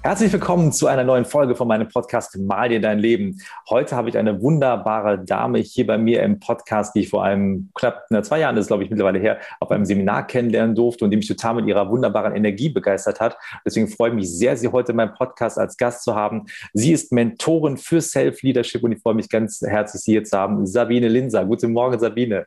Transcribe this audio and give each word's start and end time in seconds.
Herzlich 0.00 0.32
willkommen 0.32 0.70
zu 0.70 0.86
einer 0.86 1.02
neuen 1.02 1.24
Folge 1.24 1.56
von 1.56 1.66
meinem 1.66 1.88
Podcast 1.88 2.38
Mal 2.38 2.68
dir 2.68 2.80
dein 2.80 3.00
Leben. 3.00 3.40
Heute 3.68 3.96
habe 3.96 4.08
ich 4.08 4.16
eine 4.16 4.40
wunderbare 4.40 5.18
Dame 5.18 5.58
hier 5.58 5.88
bei 5.88 5.98
mir 5.98 6.22
im 6.22 6.38
Podcast, 6.38 6.94
die 6.94 7.00
ich 7.00 7.08
vor 7.08 7.24
einem 7.24 7.70
knapp 7.74 8.04
na, 8.08 8.22
zwei 8.22 8.38
Jahren, 8.38 8.56
ist 8.56 8.68
glaube 8.68 8.84
ich 8.84 8.90
mittlerweile 8.90 9.18
her, 9.18 9.38
auf 9.58 9.72
einem 9.72 9.84
Seminar 9.84 10.28
kennenlernen 10.28 10.76
durfte 10.76 11.04
und 11.04 11.10
die 11.10 11.16
mich 11.16 11.26
total 11.26 11.54
mit 11.54 11.66
ihrer 11.66 11.90
wunderbaren 11.90 12.36
Energie 12.36 12.68
begeistert 12.68 13.18
hat. 13.18 13.36
Deswegen 13.66 13.88
freue 13.88 14.10
ich 14.10 14.14
mich 14.14 14.30
sehr, 14.30 14.56
Sie 14.56 14.68
heute 14.68 14.92
in 14.92 14.96
meinem 14.96 15.14
Podcast 15.14 15.58
als 15.58 15.76
Gast 15.76 16.04
zu 16.04 16.14
haben. 16.14 16.46
Sie 16.72 16.92
ist 16.92 17.10
Mentorin 17.10 17.76
für 17.76 18.00
Self-Leadership 18.00 18.84
und 18.84 18.92
ich 18.92 19.02
freue 19.02 19.14
mich 19.14 19.28
ganz 19.28 19.60
herzlich, 19.66 20.02
Sie 20.02 20.12
hier 20.12 20.24
zu 20.24 20.38
haben. 20.38 20.64
Sabine 20.64 21.08
Linser. 21.08 21.44
Guten 21.44 21.72
Morgen, 21.72 21.98
Sabine. 21.98 22.46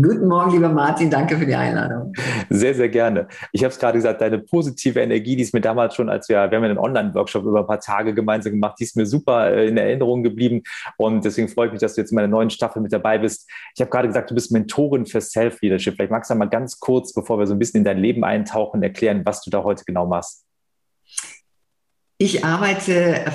Guten 0.00 0.28
Morgen, 0.28 0.52
lieber 0.52 0.68
Martin. 0.68 1.10
Danke 1.10 1.36
für 1.36 1.46
die 1.46 1.54
Einladung. 1.54 2.12
Sehr, 2.48 2.74
sehr 2.74 2.88
gerne. 2.88 3.26
Ich 3.50 3.64
habe 3.64 3.72
es 3.72 3.78
gerade 3.78 3.98
gesagt, 3.98 4.20
deine 4.20 4.38
positive 4.38 5.00
Energie, 5.00 5.34
die 5.34 5.42
ist 5.42 5.52
mir 5.52 5.60
damals 5.60 5.96
schon, 5.96 6.08
als 6.08 6.28
wir, 6.28 6.48
wir 6.50 6.58
haben 6.58 6.75
einen 6.76 6.84
Online-Workshop 6.84 7.44
über 7.44 7.60
ein 7.60 7.66
paar 7.66 7.80
Tage 7.80 8.14
gemeinsam 8.14 8.52
gemacht. 8.52 8.76
Die 8.78 8.84
ist 8.84 8.96
mir 8.96 9.06
super 9.06 9.50
äh, 9.50 9.68
in 9.68 9.76
Erinnerung 9.76 10.22
geblieben. 10.22 10.62
Und 10.96 11.24
deswegen 11.24 11.48
freue 11.48 11.66
ich 11.66 11.72
mich, 11.72 11.80
dass 11.80 11.94
du 11.94 12.00
jetzt 12.00 12.12
in 12.12 12.16
meiner 12.16 12.28
neuen 12.28 12.50
Staffel 12.50 12.82
mit 12.82 12.92
dabei 12.92 13.18
bist. 13.18 13.50
Ich 13.74 13.80
habe 13.80 13.90
gerade 13.90 14.08
gesagt, 14.08 14.30
du 14.30 14.34
bist 14.34 14.52
Mentorin 14.52 15.06
für 15.06 15.20
Self-Leadership. 15.20 15.96
Vielleicht 15.96 16.10
magst 16.12 16.30
du 16.30 16.34
mal 16.34 16.46
ganz 16.46 16.78
kurz, 16.78 17.12
bevor 17.12 17.38
wir 17.38 17.46
so 17.46 17.54
ein 17.54 17.58
bisschen 17.58 17.78
in 17.78 17.84
dein 17.84 17.98
Leben 17.98 18.24
eintauchen, 18.24 18.82
erklären, 18.82 19.22
was 19.24 19.42
du 19.42 19.50
da 19.50 19.62
heute 19.62 19.84
genau 19.84 20.06
machst. 20.06 20.44
Ich 22.18 22.44
arbeite 22.44 23.26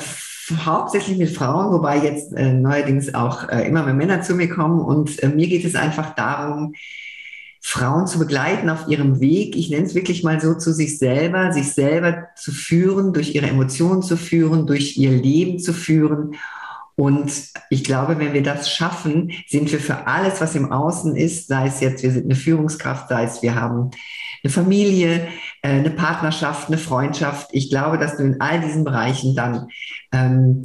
hauptsächlich 0.65 1.17
mit 1.17 1.29
Frauen, 1.29 1.71
wobei 1.71 1.97
jetzt 1.97 2.33
äh, 2.33 2.53
neuerdings 2.53 3.13
auch 3.13 3.49
äh, 3.49 3.67
immer 3.67 3.83
mehr 3.83 3.93
Männer 3.93 4.21
zu 4.21 4.35
mir 4.35 4.49
kommen. 4.49 4.81
Und 4.81 5.21
äh, 5.23 5.29
mir 5.29 5.47
geht 5.47 5.65
es 5.65 5.75
einfach 5.75 6.15
darum, 6.15 6.73
Frauen 7.63 8.07
zu 8.07 8.17
begleiten 8.17 8.69
auf 8.69 8.87
ihrem 8.87 9.19
Weg, 9.19 9.55
ich 9.55 9.69
nenne 9.69 9.85
es 9.85 9.93
wirklich 9.93 10.23
mal 10.23 10.41
so, 10.41 10.55
zu 10.55 10.73
sich 10.73 10.97
selber, 10.97 11.53
sich 11.53 11.71
selber 11.73 12.29
zu 12.35 12.51
führen, 12.51 13.13
durch 13.13 13.35
ihre 13.35 13.47
Emotionen 13.47 14.01
zu 14.01 14.17
führen, 14.17 14.65
durch 14.65 14.97
ihr 14.97 15.11
Leben 15.11 15.59
zu 15.59 15.71
führen. 15.71 16.35
Und 16.95 17.31
ich 17.69 17.83
glaube, 17.83 18.17
wenn 18.19 18.33
wir 18.33 18.43
das 18.43 18.69
schaffen, 18.69 19.31
sind 19.47 19.71
wir 19.71 19.79
für 19.79 20.07
alles, 20.07 20.41
was 20.41 20.55
im 20.55 20.71
Außen 20.71 21.15
ist, 21.15 21.47
sei 21.47 21.67
es 21.67 21.79
jetzt, 21.79 22.03
wir 22.03 22.11
sind 22.11 22.25
eine 22.25 22.35
Führungskraft, 22.35 23.09
sei 23.09 23.23
es, 23.23 23.41
wir 23.41 23.55
haben 23.55 23.91
eine 24.43 24.51
Familie, 24.51 25.27
äh, 25.61 25.69
eine 25.69 25.91
Partnerschaft, 25.91 26.67
eine 26.67 26.79
Freundschaft. 26.79 27.49
Ich 27.53 27.69
glaube, 27.69 27.99
dass 27.99 28.17
du 28.17 28.23
in 28.23 28.41
all 28.41 28.59
diesen 28.59 28.83
Bereichen 28.83 29.35
dann 29.35 29.67
ähm, 30.11 30.63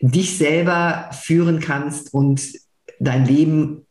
dich 0.00 0.38
selber 0.38 1.10
führen 1.12 1.60
kannst 1.60 2.14
und 2.14 2.40
dein 3.00 3.26
Leben 3.26 3.85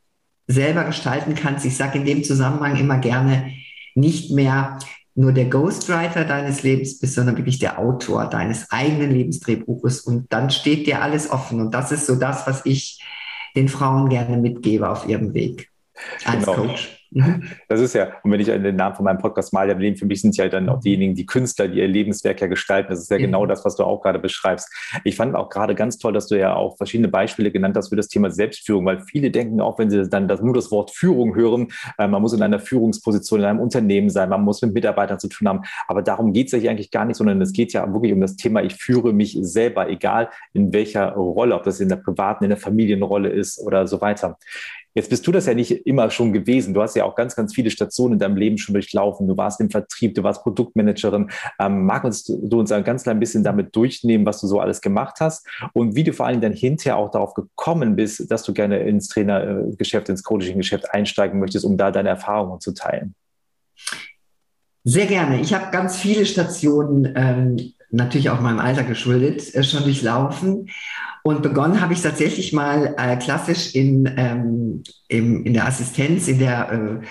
selber 0.47 0.83
gestalten 0.83 1.35
kannst. 1.35 1.65
Ich 1.65 1.77
sage 1.77 1.97
in 1.99 2.05
dem 2.05 2.23
Zusammenhang 2.23 2.75
immer 2.77 2.97
gerne, 2.97 3.51
nicht 3.95 4.31
mehr 4.31 4.79
nur 5.15 5.31
der 5.31 5.45
Ghostwriter 5.45 6.25
deines 6.25 6.63
Lebens 6.63 6.99
bist, 6.99 7.15
sondern 7.15 7.37
wirklich 7.37 7.57
der 7.57 7.79
Autor 7.79 8.25
deines 8.25 8.69
eigenen 8.71 9.11
Lebensdrehbuches. 9.11 10.01
Und 10.01 10.31
dann 10.31 10.49
steht 10.49 10.87
dir 10.87 11.01
alles 11.01 11.29
offen. 11.29 11.61
Und 11.61 11.73
das 11.73 11.91
ist 11.93 12.05
so 12.05 12.15
das, 12.15 12.45
was 12.47 12.65
ich 12.65 13.01
den 13.55 13.69
Frauen 13.69 14.09
gerne 14.09 14.37
mitgebe 14.37 14.89
auf 14.89 15.07
ihrem 15.07 15.33
Weg 15.33 15.69
als 16.25 16.45
genau. 16.45 16.57
Coach. 16.57 17.04
Mhm. 17.11 17.43
Das 17.67 17.81
ist 17.81 17.93
ja, 17.93 18.13
und 18.23 18.31
wenn 18.31 18.39
ich 18.39 18.47
den 18.47 18.75
Namen 18.75 18.95
von 18.95 19.05
meinem 19.05 19.17
Podcast 19.17 19.51
mal 19.51 19.69
erwähne, 19.69 19.97
für 19.97 20.05
mich 20.05 20.21
sind 20.21 20.37
ja 20.37 20.47
dann 20.47 20.69
auch 20.69 20.79
diejenigen, 20.79 21.15
die 21.15 21.25
Künstler, 21.25 21.67
die 21.67 21.79
ihr 21.79 21.87
Lebenswerk 21.87 22.39
ja 22.41 22.47
gestalten. 22.47 22.89
Das 22.89 22.99
ist 22.99 23.09
ja 23.09 23.17
genau 23.17 23.45
das, 23.45 23.65
was 23.65 23.75
du 23.75 23.83
auch 23.83 24.01
gerade 24.01 24.19
beschreibst. 24.19 24.69
Ich 25.03 25.15
fand 25.15 25.35
auch 25.35 25.49
gerade 25.49 25.75
ganz 25.75 25.97
toll, 25.97 26.13
dass 26.13 26.27
du 26.27 26.37
ja 26.37 26.55
auch 26.55 26.77
verschiedene 26.77 27.07
Beispiele 27.07 27.51
genannt 27.51 27.75
hast 27.75 27.89
für 27.89 27.95
das 27.95 28.07
Thema 28.07 28.29
Selbstführung, 28.31 28.85
weil 28.85 29.01
viele 29.01 29.31
denken 29.31 29.61
auch, 29.61 29.79
wenn 29.79 29.89
sie 29.89 30.07
dann 30.07 30.27
das, 30.27 30.41
nur 30.41 30.53
das 30.53 30.71
Wort 30.71 30.91
Führung 30.91 31.35
hören, 31.35 31.67
äh, 31.97 32.07
man 32.07 32.21
muss 32.21 32.33
in 32.33 32.41
einer 32.41 32.59
Führungsposition 32.59 33.39
in 33.39 33.45
einem 33.45 33.59
Unternehmen 33.59 34.09
sein, 34.09 34.29
man 34.29 34.43
muss 34.43 34.61
mit 34.61 34.73
Mitarbeitern 34.73 35.19
zu 35.19 35.27
tun 35.27 35.47
haben. 35.47 35.61
Aber 35.87 36.01
darum 36.01 36.33
geht 36.33 36.53
es 36.53 36.63
ja 36.63 36.69
eigentlich 36.69 36.91
gar 36.91 37.05
nicht, 37.05 37.17
sondern 37.17 37.41
es 37.41 37.51
geht 37.51 37.73
ja 37.73 37.91
wirklich 37.91 38.13
um 38.13 38.21
das 38.21 38.35
Thema, 38.35 38.63
ich 38.63 38.75
führe 38.75 39.13
mich 39.13 39.37
selber, 39.41 39.89
egal 39.89 40.29
in 40.53 40.71
welcher 40.73 41.13
Rolle, 41.13 41.55
ob 41.55 41.63
das 41.63 41.79
in 41.79 41.89
der 41.89 41.97
privaten, 41.97 42.43
in 42.43 42.49
der 42.49 42.57
Familienrolle 42.57 43.29
ist 43.29 43.59
oder 43.59 43.87
so 43.87 44.01
weiter. 44.01 44.37
Jetzt 44.97 45.09
bist 45.09 45.27
du 45.27 45.33
das 45.33 45.45
ja 45.45 45.53
nicht 45.53 45.85
immer 45.85 46.09
schon 46.09 46.31
gewesen. 46.31 46.73
Du 46.73 46.81
hast 46.81 46.94
ja 46.95 47.05
auch 47.05 47.15
ganz, 47.15 47.35
ganz 47.35 47.53
viele 47.53 47.69
Stationen 47.69 48.13
in 48.13 48.19
deinem 48.19 48.37
Leben 48.37 48.57
schon 48.57 48.73
durchlaufen. 48.73 49.27
Du 49.27 49.37
warst 49.37 49.59
im 49.61 49.69
Vertrieb, 49.69 50.15
du 50.15 50.23
warst 50.23 50.43
Produktmanagerin. 50.43 51.29
Ähm, 51.59 51.85
mag 51.85 52.03
du 52.03 52.59
uns 52.59 52.71
ein 52.71 52.83
ganz 52.83 53.03
klein 53.03 53.19
bisschen 53.19 53.43
damit 53.43 53.75
durchnehmen, 53.75 54.25
was 54.25 54.41
du 54.41 54.47
so 54.47 54.59
alles 54.59 54.81
gemacht 54.81 55.17
hast 55.19 55.47
und 55.73 55.95
wie 55.95 56.03
du 56.03 56.13
vor 56.13 56.27
allem 56.27 56.41
dann 56.41 56.53
hinterher 56.53 56.97
auch 56.97 57.11
darauf 57.11 57.33
gekommen 57.33 57.95
bist, 57.95 58.29
dass 58.31 58.43
du 58.43 58.53
gerne 58.53 58.79
ins 58.79 59.07
Trainergeschäft, 59.07 60.09
ins 60.09 60.23
Coaching-Geschäft 60.23 60.91
einsteigen 60.93 61.39
möchtest, 61.39 61.65
um 61.65 61.77
da 61.77 61.91
deine 61.91 62.09
Erfahrungen 62.09 62.59
zu 62.59 62.73
teilen? 62.73 63.15
Sehr 64.83 65.07
gerne. 65.07 65.41
Ich 65.41 65.53
habe 65.53 65.71
ganz 65.71 65.97
viele 65.97 66.25
Stationen, 66.27 67.11
ähm, 67.15 67.73
natürlich 67.95 68.29
auch 68.29 68.41
meinem 68.41 68.59
Alter 68.59 68.83
geschuldet, 68.83 69.53
äh, 69.55 69.63
schon 69.63 69.83
durchlaufen. 69.83 70.69
Und 71.23 71.41
begonnen 71.41 71.81
habe 71.81 71.93
ich 71.93 72.01
tatsächlich 72.01 72.53
mal 72.53 72.93
äh, 72.97 73.17
klassisch 73.17 73.73
in, 73.73 74.07
ähm, 74.15 74.83
im, 75.07 75.43
in 75.43 75.53
der 75.53 75.65
Assistenz, 75.65 76.27
in 76.27 76.37
der 76.37 76.71
äh, 76.71 77.05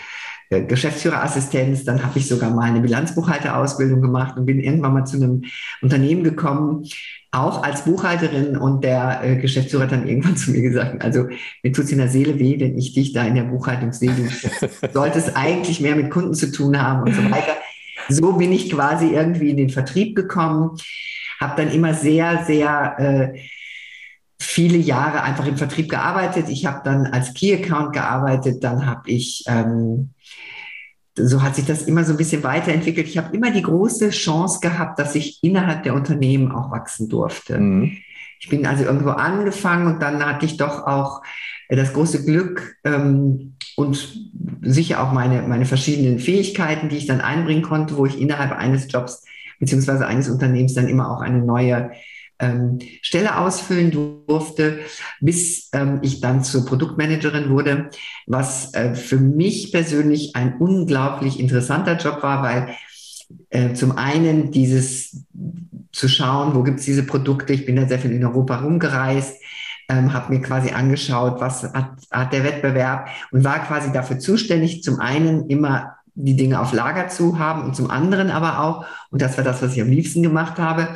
äh, 0.54 0.64
Geschäftsführerassistenz. 0.64 1.84
Dann 1.84 2.02
habe 2.04 2.18
ich 2.18 2.28
sogar 2.28 2.50
mal 2.50 2.64
eine 2.64 2.80
Bilanzbuchhalterausbildung 2.80 4.00
gemacht 4.00 4.36
und 4.36 4.46
bin 4.46 4.60
irgendwann 4.60 4.94
mal 4.94 5.04
zu 5.04 5.16
einem 5.16 5.42
Unternehmen 5.82 6.22
gekommen, 6.22 6.84
auch 7.32 7.64
als 7.64 7.84
Buchhalterin. 7.84 8.56
Und 8.56 8.84
der 8.84 9.20
äh, 9.24 9.36
Geschäftsführer 9.36 9.84
hat 9.84 9.92
dann 9.92 10.06
irgendwann 10.06 10.36
zu 10.36 10.52
mir 10.52 10.62
gesagt, 10.62 11.02
also 11.02 11.26
mir 11.62 11.72
tut 11.72 11.86
es 11.86 11.92
in 11.92 11.98
der 11.98 12.08
Seele 12.08 12.38
weh, 12.38 12.60
wenn 12.60 12.78
ich 12.78 12.92
dich 12.92 13.12
da 13.12 13.24
in 13.24 13.34
der 13.34 13.44
Buchhaltung 13.44 13.92
sehe. 13.92 14.12
Du 14.12 14.68
solltest 14.92 15.36
eigentlich 15.36 15.80
mehr 15.80 15.96
mit 15.96 16.10
Kunden 16.10 16.34
zu 16.34 16.52
tun 16.52 16.80
haben 16.80 17.02
und 17.02 17.14
so 17.14 17.24
weiter. 17.30 17.56
So 18.08 18.32
bin 18.34 18.52
ich 18.52 18.70
quasi 18.70 19.08
irgendwie 19.08 19.50
in 19.50 19.56
den 19.56 19.70
Vertrieb 19.70 20.16
gekommen, 20.16 20.78
habe 21.40 21.62
dann 21.62 21.72
immer 21.72 21.94
sehr, 21.94 22.44
sehr... 22.44 22.98
Äh, 22.98 23.40
viele 24.40 24.78
Jahre 24.78 25.22
einfach 25.22 25.46
im 25.46 25.56
Vertrieb 25.56 25.88
gearbeitet. 25.88 26.48
Ich 26.48 26.66
habe 26.66 26.82
dann 26.84 27.06
als 27.06 27.34
Key 27.34 27.54
Account 27.54 27.92
gearbeitet, 27.92 28.62
dann 28.62 28.86
habe 28.86 29.10
ich, 29.10 29.44
ähm, 29.46 30.10
so 31.16 31.42
hat 31.42 31.54
sich 31.54 31.64
das 31.64 31.82
immer 31.82 32.04
so 32.04 32.12
ein 32.12 32.18
bisschen 32.18 32.42
weiterentwickelt. 32.42 33.08
Ich 33.08 33.16
habe 33.16 33.34
immer 33.34 33.50
die 33.50 33.62
große 33.62 34.10
Chance 34.10 34.60
gehabt, 34.60 34.98
dass 34.98 35.14
ich 35.14 35.38
innerhalb 35.42 35.84
der 35.84 35.94
Unternehmen 35.94 36.52
auch 36.52 36.70
wachsen 36.70 37.08
durfte. 37.08 37.58
Mhm. 37.58 37.96
Ich 38.40 38.48
bin 38.48 38.66
also 38.66 38.84
irgendwo 38.84 39.10
angefangen 39.10 39.86
und 39.86 40.02
dann 40.02 40.24
hatte 40.24 40.44
ich 40.44 40.56
doch 40.56 40.86
auch 40.86 41.22
das 41.68 41.92
große 41.92 42.24
Glück 42.24 42.76
ähm, 42.84 43.53
und 43.76 44.30
sicher 44.62 45.02
auch 45.02 45.12
meine, 45.12 45.42
meine 45.42 45.66
verschiedenen 45.66 46.18
Fähigkeiten, 46.18 46.88
die 46.88 46.96
ich 46.96 47.06
dann 47.06 47.20
einbringen 47.20 47.62
konnte, 47.62 47.96
wo 47.96 48.06
ich 48.06 48.20
innerhalb 48.20 48.52
eines 48.52 48.90
Jobs 48.90 49.22
beziehungsweise 49.58 50.06
eines 50.06 50.28
Unternehmens 50.28 50.74
dann 50.74 50.88
immer 50.88 51.10
auch 51.10 51.20
eine 51.20 51.38
neue 51.38 51.92
ähm, 52.38 52.78
Stelle 53.00 53.38
ausfüllen 53.38 53.90
durfte, 54.26 54.80
bis 55.20 55.68
ähm, 55.72 56.00
ich 56.02 56.20
dann 56.20 56.42
zur 56.42 56.66
Produktmanagerin 56.66 57.50
wurde, 57.50 57.90
was 58.26 58.74
äh, 58.74 58.94
für 58.94 59.18
mich 59.18 59.72
persönlich 59.72 60.34
ein 60.34 60.56
unglaublich 60.58 61.38
interessanter 61.38 61.96
Job 61.96 62.22
war, 62.22 62.42
weil 62.42 62.74
äh, 63.50 63.74
zum 63.74 63.96
einen 63.96 64.50
dieses 64.50 65.24
zu 65.92 66.08
schauen, 66.08 66.54
wo 66.54 66.62
gibt 66.64 66.80
es 66.80 66.84
diese 66.84 67.04
Produkte. 67.04 67.52
Ich 67.52 67.66
bin 67.66 67.76
da 67.76 67.86
sehr 67.86 68.00
viel 68.00 68.12
in 68.12 68.24
Europa 68.24 68.58
rumgereist, 68.58 69.40
ähm, 69.88 70.12
habe 70.12 70.32
mir 70.32 70.40
quasi 70.40 70.70
angeschaut, 70.70 71.40
was 71.40 71.62
hat, 71.62 71.90
hat 72.10 72.32
der 72.32 72.44
Wettbewerb 72.44 73.08
und 73.30 73.44
war 73.44 73.60
quasi 73.60 73.92
dafür 73.92 74.18
zuständig, 74.18 74.82
zum 74.82 75.00
einen 75.00 75.48
immer 75.48 75.96
die 76.14 76.36
Dinge 76.36 76.60
auf 76.60 76.72
Lager 76.72 77.08
zu 77.08 77.38
haben 77.38 77.64
und 77.64 77.74
zum 77.74 77.90
anderen 77.90 78.30
aber 78.30 78.60
auch, 78.60 78.86
und 79.10 79.20
das 79.20 79.36
war 79.36 79.44
das, 79.44 79.62
was 79.62 79.74
ich 79.74 79.82
am 79.82 79.90
liebsten 79.90 80.22
gemacht 80.22 80.58
habe, 80.58 80.88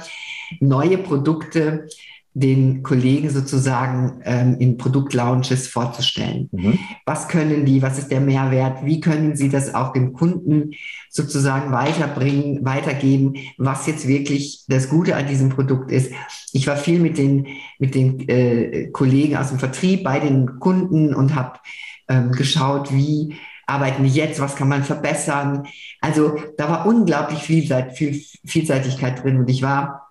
neue 0.61 0.99
Produkte 0.99 1.88
den 2.40 2.82
Kollegen 2.82 3.31
sozusagen 3.31 4.20
ähm, 4.25 4.56
in 4.58 4.76
Produktlaunches 4.76 5.69
vorzustellen. 5.69 6.49
Mhm. 6.52 6.79
Was 7.05 7.29
können 7.29 7.64
die, 7.64 7.82
was 7.82 7.99
ist 7.99 8.11
der 8.11 8.20
Mehrwert, 8.20 8.85
wie 8.85 9.00
können 9.00 9.37
sie 9.37 9.49
das 9.49 9.75
auch 9.75 9.93
dem 9.93 10.12
Kunden 10.12 10.73
sozusagen 11.11 11.73
weiterbringen, 11.73 12.64
weitergeben, 12.64 13.35
was 13.56 13.87
jetzt 13.87 14.06
wirklich 14.06 14.64
das 14.69 14.88
Gute 14.88 15.17
an 15.17 15.26
diesem 15.26 15.49
Produkt 15.49 15.90
ist. 15.90 16.12
Ich 16.52 16.67
war 16.67 16.76
viel 16.76 17.00
mit 17.00 17.19
den, 17.19 17.46
mit 17.79 17.94
den 17.94 18.29
äh, 18.29 18.88
Kollegen 18.93 19.37
aus 19.37 19.49
dem 19.49 19.58
Vertrieb 19.58 20.05
bei 20.05 20.20
den 20.20 20.61
Kunden 20.61 21.14
und 21.14 21.34
habe 21.34 21.58
ähm, 22.08 22.32
geschaut, 22.32 22.93
wie 22.93 23.34
arbeiten 23.67 24.05
die 24.05 24.11
jetzt, 24.11 24.41
was 24.41 24.56
kann 24.56 24.69
man 24.69 24.84
verbessern. 24.84 25.67
Also 26.00 26.37
da 26.56 26.70
war 26.70 26.87
unglaublich 26.87 27.41
viel, 27.41 27.62
viel 27.94 28.23
Vielseitigkeit 28.44 29.23
drin 29.23 29.38
und 29.38 29.50
ich 29.50 29.62
war 29.62 30.07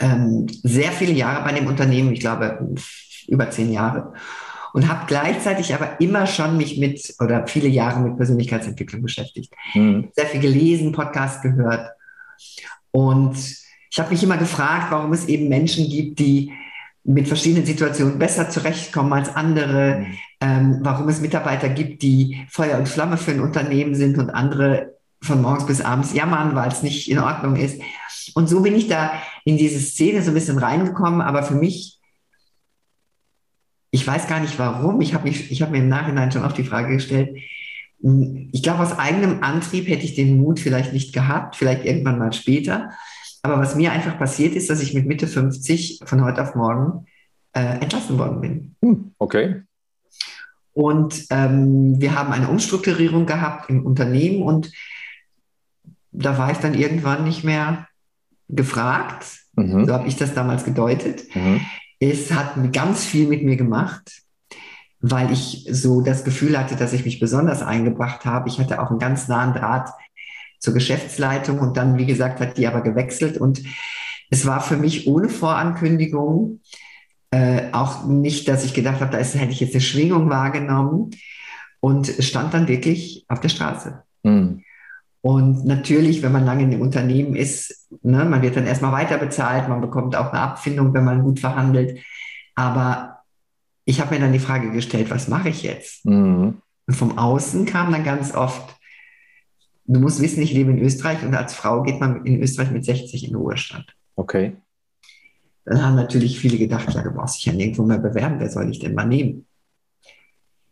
ähm, 0.00 0.46
sehr 0.62 0.92
viele 0.92 1.12
Jahre 1.12 1.44
bei 1.44 1.52
dem 1.52 1.66
Unternehmen, 1.66 2.12
ich 2.12 2.20
glaube 2.20 2.74
über 3.28 3.50
zehn 3.50 3.72
Jahre. 3.72 4.12
Und 4.72 4.88
habe 4.88 5.06
gleichzeitig 5.06 5.72
aber 5.72 6.00
immer 6.00 6.26
schon 6.26 6.56
mich 6.56 6.78
mit 6.78 7.14
oder 7.20 7.46
viele 7.46 7.68
Jahre 7.68 8.00
mit 8.00 8.16
Persönlichkeitsentwicklung 8.16 9.02
beschäftigt. 9.02 9.54
Mhm. 9.74 10.08
Sehr 10.12 10.26
viel 10.26 10.40
gelesen, 10.40 10.90
Podcast 10.90 11.42
gehört. 11.42 11.92
Und 12.90 13.36
ich 13.90 14.00
habe 14.00 14.10
mich 14.10 14.22
immer 14.24 14.36
gefragt, 14.36 14.90
warum 14.90 15.12
es 15.12 15.26
eben 15.26 15.48
Menschen 15.48 15.88
gibt, 15.88 16.18
die 16.18 16.52
mit 17.04 17.28
verschiedenen 17.28 17.66
Situationen 17.66 18.18
besser 18.18 18.50
zurechtkommen 18.50 19.12
als 19.12 19.34
andere, 19.34 20.00
mhm. 20.00 20.18
ähm, 20.40 20.78
warum 20.82 21.08
es 21.08 21.20
Mitarbeiter 21.20 21.68
gibt, 21.68 22.02
die 22.02 22.44
Feuer 22.50 22.78
und 22.78 22.88
Flamme 22.88 23.16
für 23.16 23.30
ein 23.30 23.40
Unternehmen 23.40 23.94
sind 23.94 24.18
und 24.18 24.30
andere 24.30 24.94
von 25.22 25.40
morgens 25.40 25.66
bis 25.66 25.80
abends 25.80 26.12
jammern, 26.12 26.54
weil 26.54 26.68
es 26.68 26.82
nicht 26.82 27.08
in 27.10 27.18
Ordnung 27.18 27.56
ist. 27.56 27.80
Und 28.34 28.48
so 28.48 28.60
bin 28.60 28.74
ich 28.74 28.88
da 28.88 29.12
in 29.44 29.56
diese 29.56 29.80
Szene 29.80 30.22
so 30.22 30.30
ein 30.30 30.34
bisschen 30.34 30.58
reingekommen, 30.58 31.20
aber 31.20 31.42
für 31.42 31.54
mich, 31.54 32.00
ich 33.90 34.06
weiß 34.06 34.26
gar 34.26 34.40
nicht 34.40 34.58
warum, 34.58 35.00
ich 35.00 35.14
habe 35.14 35.30
hab 35.30 35.70
mir 35.70 35.78
im 35.78 35.88
Nachhinein 35.88 36.32
schon 36.32 36.44
auch 36.44 36.52
die 36.52 36.64
Frage 36.64 36.94
gestellt, 36.94 37.36
ich 38.52 38.62
glaube, 38.62 38.82
aus 38.82 38.98
eigenem 38.98 39.42
Antrieb 39.42 39.88
hätte 39.88 40.04
ich 40.04 40.14
den 40.14 40.38
Mut 40.38 40.60
vielleicht 40.60 40.92
nicht 40.92 41.14
gehabt, 41.14 41.56
vielleicht 41.56 41.86
irgendwann 41.86 42.18
mal 42.18 42.34
später. 42.34 42.90
Aber 43.42 43.58
was 43.58 43.76
mir 43.76 43.92
einfach 43.92 44.18
passiert 44.18 44.54
ist, 44.54 44.68
dass 44.68 44.82
ich 44.82 44.92
mit 44.92 45.06
Mitte 45.06 45.26
50 45.26 46.00
von 46.04 46.22
heute 46.22 46.42
auf 46.42 46.54
morgen 46.54 47.06
äh, 47.54 47.78
entlassen 47.80 48.18
worden 48.18 48.40
bin. 48.40 48.76
Hm, 48.82 49.14
okay. 49.18 49.62
Und 50.74 51.26
ähm, 51.30 52.00
wir 52.00 52.14
haben 52.14 52.32
eine 52.32 52.48
Umstrukturierung 52.48 53.26
gehabt 53.26 53.70
im 53.70 53.86
Unternehmen 53.86 54.42
und 54.42 54.70
da 56.10 56.36
war 56.36 56.50
ich 56.50 56.58
dann 56.58 56.74
irgendwann 56.74 57.24
nicht 57.24 57.44
mehr 57.44 57.88
gefragt. 58.48 59.26
Mhm. 59.56 59.86
So 59.86 59.92
habe 59.92 60.08
ich 60.08 60.16
das 60.16 60.34
damals 60.34 60.64
gedeutet. 60.64 61.24
Mhm. 61.34 61.60
Es 62.00 62.32
hat 62.32 62.72
ganz 62.72 63.04
viel 63.04 63.28
mit 63.28 63.42
mir 63.42 63.56
gemacht, 63.56 64.22
weil 65.00 65.30
ich 65.32 65.66
so 65.70 66.00
das 66.00 66.24
Gefühl 66.24 66.58
hatte, 66.58 66.76
dass 66.76 66.92
ich 66.92 67.04
mich 67.04 67.20
besonders 67.20 67.62
eingebracht 67.62 68.24
habe. 68.24 68.48
Ich 68.48 68.58
hatte 68.58 68.80
auch 68.82 68.90
einen 68.90 68.98
ganz 68.98 69.28
nahen 69.28 69.54
Draht 69.54 69.90
zur 70.58 70.74
Geschäftsleitung 70.74 71.58
und 71.58 71.76
dann, 71.76 71.98
wie 71.98 72.06
gesagt, 72.06 72.40
hat 72.40 72.56
die 72.56 72.66
aber 72.66 72.80
gewechselt 72.80 73.36
und 73.38 73.62
es 74.30 74.46
war 74.46 74.60
für 74.60 74.76
mich 74.76 75.06
ohne 75.06 75.28
Vorankündigung 75.28 76.60
äh, 77.30 77.70
auch 77.72 78.06
nicht, 78.06 78.48
dass 78.48 78.64
ich 78.64 78.74
gedacht 78.74 79.00
habe, 79.00 79.12
da 79.12 79.18
ist, 79.18 79.34
hätte 79.34 79.52
ich 79.52 79.60
jetzt 79.60 79.74
eine 79.74 79.82
Schwingung 79.82 80.30
wahrgenommen 80.30 81.10
und 81.80 82.06
stand 82.06 82.54
dann 82.54 82.66
wirklich 82.66 83.26
auf 83.28 83.40
der 83.40 83.50
Straße. 83.50 84.02
Mhm. 84.22 84.63
Und 85.24 85.64
natürlich, 85.64 86.22
wenn 86.22 86.32
man 86.32 86.44
lange 86.44 86.64
in 86.64 86.70
dem 86.70 86.82
Unternehmen 86.82 87.34
ist, 87.34 87.88
ne, 88.02 88.26
man 88.26 88.42
wird 88.42 88.56
dann 88.56 88.66
erstmal 88.66 88.92
weiter 88.92 89.16
bezahlt, 89.16 89.70
man 89.70 89.80
bekommt 89.80 90.14
auch 90.16 90.32
eine 90.32 90.42
Abfindung, 90.42 90.92
wenn 90.92 91.04
man 91.04 91.22
gut 91.22 91.40
verhandelt. 91.40 91.98
Aber 92.54 93.20
ich 93.86 94.02
habe 94.02 94.14
mir 94.14 94.20
dann 94.20 94.34
die 94.34 94.38
Frage 94.38 94.70
gestellt, 94.70 95.10
was 95.10 95.28
mache 95.28 95.48
ich 95.48 95.62
jetzt? 95.62 96.04
Mhm. 96.04 96.58
Und 96.86 96.94
vom 96.94 97.16
Außen 97.16 97.64
kam 97.64 97.90
dann 97.90 98.04
ganz 98.04 98.34
oft, 98.34 98.74
Du 99.86 100.00
musst 100.00 100.22
wissen, 100.22 100.42
ich 100.42 100.52
lebe 100.52 100.70
in 100.70 100.78
Österreich 100.78 101.22
und 101.22 101.34
als 101.34 101.52
Frau 101.52 101.82
geht 101.82 102.00
man 102.00 102.24
in 102.24 102.42
Österreich 102.42 102.70
mit 102.70 102.84
60 102.84 103.24
in 103.24 103.30
den 103.30 103.36
Ruhestand. 103.36 103.94
Okay. 104.16 104.56
Dann 105.66 105.82
haben 105.82 105.94
natürlich 105.94 106.38
viele 106.38 106.56
gedacht, 106.56 106.92
ja, 106.94 107.02
du 107.02 107.10
brauchst 107.10 107.36
dich 107.36 107.46
ja 107.46 107.52
nirgendwo 107.52 107.84
mehr 107.84 107.98
bewerben, 107.98 108.36
wer 108.38 108.50
soll 108.50 108.70
ich 108.70 108.78
denn 108.78 108.94
mal 108.94 109.06
nehmen? 109.06 109.46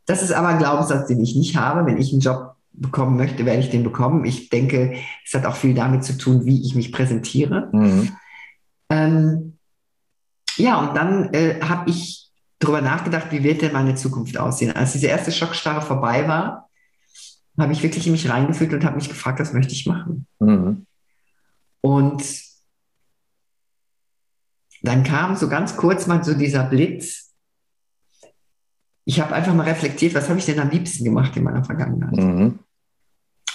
Das 0.07 0.23
ist 0.23 0.33
aber 0.33 0.49
ein 0.49 0.59
Glaubenssatz, 0.59 1.09
den 1.09 1.21
ich 1.21 1.37
nicht 1.37 1.57
habe. 1.57 1.87
Wenn 1.87 1.99
ich 1.99 2.13
einen 2.13 2.21
Job 2.21 2.57
bekommen 2.73 3.17
möchte, 3.17 3.45
werde 3.45 3.61
ich 3.61 3.71
den 3.71 3.85
bekommen. 3.85 4.25
Ich 4.25 4.49
denke, 4.49 4.97
es 5.25 5.35
hat 5.35 5.47
auch 5.47 5.57
viel 5.57 5.75
damit 5.75 6.05
zu 6.05 6.17
tun, 6.17 6.45
wie 6.47 6.65
ich 6.65 6.75
mich 6.75 6.93
präsentiere. 6.93 7.69
Mhm. 7.73 8.11
Ähm, 8.89 9.59
ja, 10.57 10.79
und 10.81 10.97
dann 10.97 11.33
äh, 11.35 11.61
habe 11.61 11.91
ich 11.91 12.31
darüber 12.59 12.81
nachgedacht, 12.81 13.29
wie 13.31 13.43
wird 13.43 13.63
denn 13.63 13.73
meine 13.73 13.95
Zukunft 13.95 14.39
aussehen. 14.39 14.75
Als 14.75 14.93
diese 14.93 15.09
erste 15.09 15.33
Schockstarre 15.33 15.83
vorbei 15.83 16.29
war, 16.29 16.71
habe 17.59 17.73
ich 17.73 17.83
wirklich 17.83 18.07
in 18.07 18.13
mich 18.13 18.29
reingefühlt 18.29 18.73
und 18.73 18.85
habe 18.85 18.97
mich 18.97 19.09
gefragt, 19.09 19.41
was 19.41 19.53
möchte 19.53 19.73
ich 19.73 19.87
machen. 19.87 20.27
Mhm. 20.39 20.87
Und 21.81 22.23
dann 24.83 25.05
kam 25.05 25.37
so 25.37 25.49
ganz 25.49 25.77
kurz 25.77 26.07
mal 26.07 26.25
so 26.25 26.35
dieser 26.35 26.65
Blitz. 26.65 27.32
Ich 29.05 29.21
habe 29.21 29.35
einfach 29.35 29.55
mal 29.55 29.69
reflektiert, 29.69 30.15
was 30.15 30.29
habe 30.29 30.39
ich 30.39 30.47
denn 30.47 30.61
am 30.61 30.71
liebsten 30.71 31.05
gemacht 31.05 31.37
in 31.37 31.45
meiner 31.45 31.65
Vergangenheit. 31.65 32.17
Mhm. 32.17 32.59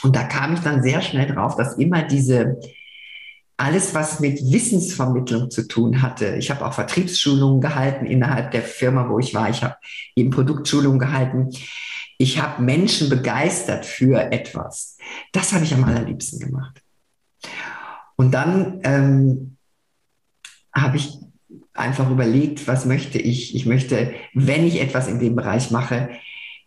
Und 0.04 0.16
da 0.16 0.24
kam 0.24 0.54
ich 0.54 0.60
dann 0.60 0.84
sehr 0.84 1.02
schnell 1.02 1.34
drauf, 1.34 1.56
dass 1.56 1.78
immer 1.78 2.04
diese, 2.04 2.60
alles, 3.56 3.96
was 3.96 4.20
mit 4.20 4.40
Wissensvermittlung 4.40 5.50
zu 5.50 5.68
tun 5.68 6.02
hatte. 6.02 6.36
Ich 6.36 6.52
habe 6.52 6.66
auch 6.66 6.74
Vertriebsschulungen 6.74 7.62
gehalten 7.62 8.06
innerhalb 8.06 8.52
der 8.52 8.62
Firma, 8.62 9.10
wo 9.10 9.20
ich 9.20 9.34
war. 9.34 9.50
Ich 9.50 9.64
habe 9.64 9.76
eben 10.16 10.30
Produktschulungen 10.30 11.00
gehalten 11.00 11.52
ich 12.18 12.42
habe 12.42 12.62
Menschen 12.62 13.10
begeistert 13.10 13.86
für 13.86 14.32
etwas. 14.32 14.98
Das 15.32 15.54
habe 15.54 15.64
ich 15.64 15.74
am 15.74 15.84
allerliebsten 15.84 16.40
gemacht. 16.40 16.82
Und 18.16 18.32
dann 18.32 18.80
ähm, 18.84 19.58
habe 20.74 20.98
ich 20.98 21.20
einfach 21.78 22.10
überlegt, 22.10 22.68
was 22.68 22.86
möchte 22.86 23.20
ich? 23.20 23.56
Ich 23.56 23.66
möchte, 23.66 24.12
wenn 24.34 24.66
ich 24.66 24.82
etwas 24.82 25.08
in 25.08 25.20
dem 25.20 25.36
Bereich 25.36 25.72
mache, 25.72 26.10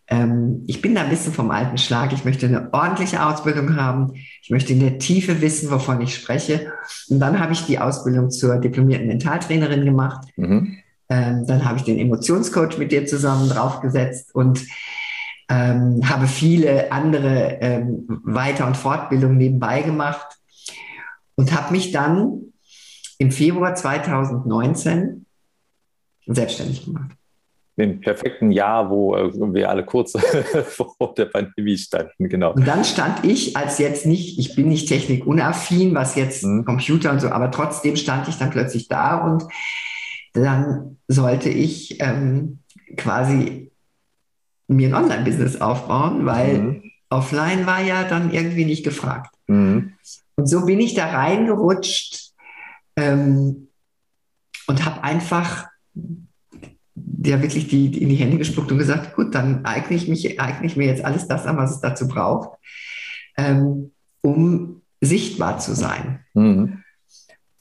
ähm, 0.07 0.63
ich 0.67 0.81
bin 0.81 0.93
da 0.93 1.03
ein 1.03 1.09
bisschen 1.09 1.33
vom 1.33 1.51
alten 1.51 1.77
Schlag. 1.77 2.11
Ich 2.11 2.25
möchte 2.25 2.45
eine 2.45 2.73
ordentliche 2.73 3.25
Ausbildung 3.25 3.77
haben. 3.77 4.13
Ich 4.41 4.49
möchte 4.49 4.73
in 4.73 4.81
der 4.81 4.99
Tiefe 4.99 5.41
wissen, 5.41 5.71
wovon 5.71 6.01
ich 6.01 6.13
spreche. 6.13 6.73
Und 7.09 7.19
dann 7.19 7.39
habe 7.39 7.53
ich 7.53 7.65
die 7.65 7.79
Ausbildung 7.79 8.29
zur 8.29 8.57
diplomierten 8.57 9.07
Mentaltrainerin 9.07 9.85
gemacht. 9.85 10.27
Mhm. 10.35 10.77
Ähm, 11.09 11.45
dann 11.47 11.65
habe 11.65 11.77
ich 11.77 11.83
den 11.83 11.97
Emotionscoach 11.97 12.77
mit 12.77 12.91
dir 12.91 13.05
zusammen 13.05 13.49
draufgesetzt 13.49 14.35
und 14.35 14.65
ähm, 15.49 16.01
habe 16.09 16.27
viele 16.27 16.91
andere 16.91 17.57
ähm, 17.61 18.05
Weiter- 18.23 18.67
und 18.67 18.77
Fortbildungen 18.77 19.37
nebenbei 19.37 19.81
gemacht 19.81 20.39
und 21.35 21.53
habe 21.53 21.73
mich 21.73 21.91
dann 21.91 22.50
im 23.21 23.31
Februar 23.31 23.75
2019 23.75 25.27
selbstständig 26.25 26.85
gemacht. 26.85 27.11
Im 27.75 28.01
perfekten 28.01 28.51
Jahr, 28.51 28.89
wo 28.89 29.15
äh, 29.15 29.31
wir 29.31 29.69
alle 29.69 29.85
kurz 29.85 30.13
vor 30.65 31.13
der 31.15 31.25
Pandemie 31.25 31.77
standen, 31.77 32.29
genau. 32.29 32.53
Und 32.53 32.67
dann 32.67 32.83
stand 32.83 33.23
ich 33.23 33.55
als 33.55 33.77
jetzt 33.77 34.07
nicht, 34.07 34.39
ich 34.39 34.55
bin 34.55 34.69
nicht 34.69 34.87
technikunaffin, 34.87 35.93
was 35.93 36.15
jetzt 36.15 36.43
mhm. 36.43 36.65
Computer 36.65 37.11
und 37.11 37.21
so, 37.21 37.29
aber 37.29 37.51
trotzdem 37.51 37.95
stand 37.95 38.27
ich 38.27 38.39
dann 38.39 38.49
plötzlich 38.49 38.87
da 38.87 39.17
und 39.17 39.43
dann 40.33 40.97
sollte 41.07 41.49
ich 41.49 42.01
ähm, 42.01 42.59
quasi 42.97 43.71
mir 44.67 44.87
ein 44.89 44.95
Online-Business 44.95 45.61
aufbauen, 45.61 46.25
weil 46.25 46.57
mhm. 46.57 46.91
offline 47.11 47.67
war 47.67 47.83
ja 47.83 48.03
dann 48.03 48.33
irgendwie 48.33 48.65
nicht 48.65 48.83
gefragt. 48.83 49.35
Mhm. 49.45 49.93
Und 50.37 50.47
so 50.47 50.65
bin 50.65 50.79
ich 50.79 50.95
da 50.95 51.05
reingerutscht 51.05 52.30
ähm, 52.95 53.67
und 54.67 54.85
habe 54.85 55.03
einfach 55.03 55.67
ja 57.23 57.41
wirklich 57.41 57.67
die, 57.67 57.89
die, 57.89 58.01
in 58.01 58.09
die 58.09 58.15
Hände 58.15 58.37
gespuckt 58.37 58.71
und 58.71 58.77
gesagt, 58.77 59.15
gut, 59.15 59.35
dann 59.35 59.65
eigne 59.65 59.95
ich, 59.95 60.07
mich, 60.07 60.39
eigne 60.39 60.65
ich 60.65 60.75
mir 60.75 60.87
jetzt 60.87 61.03
alles 61.03 61.27
das 61.27 61.45
an, 61.45 61.57
was 61.57 61.71
es 61.71 61.81
dazu 61.81 62.07
braucht, 62.07 62.57
ähm, 63.37 63.91
um 64.21 64.81
sichtbar 65.01 65.59
zu 65.59 65.75
sein. 65.75 66.19
Mhm. 66.33 66.83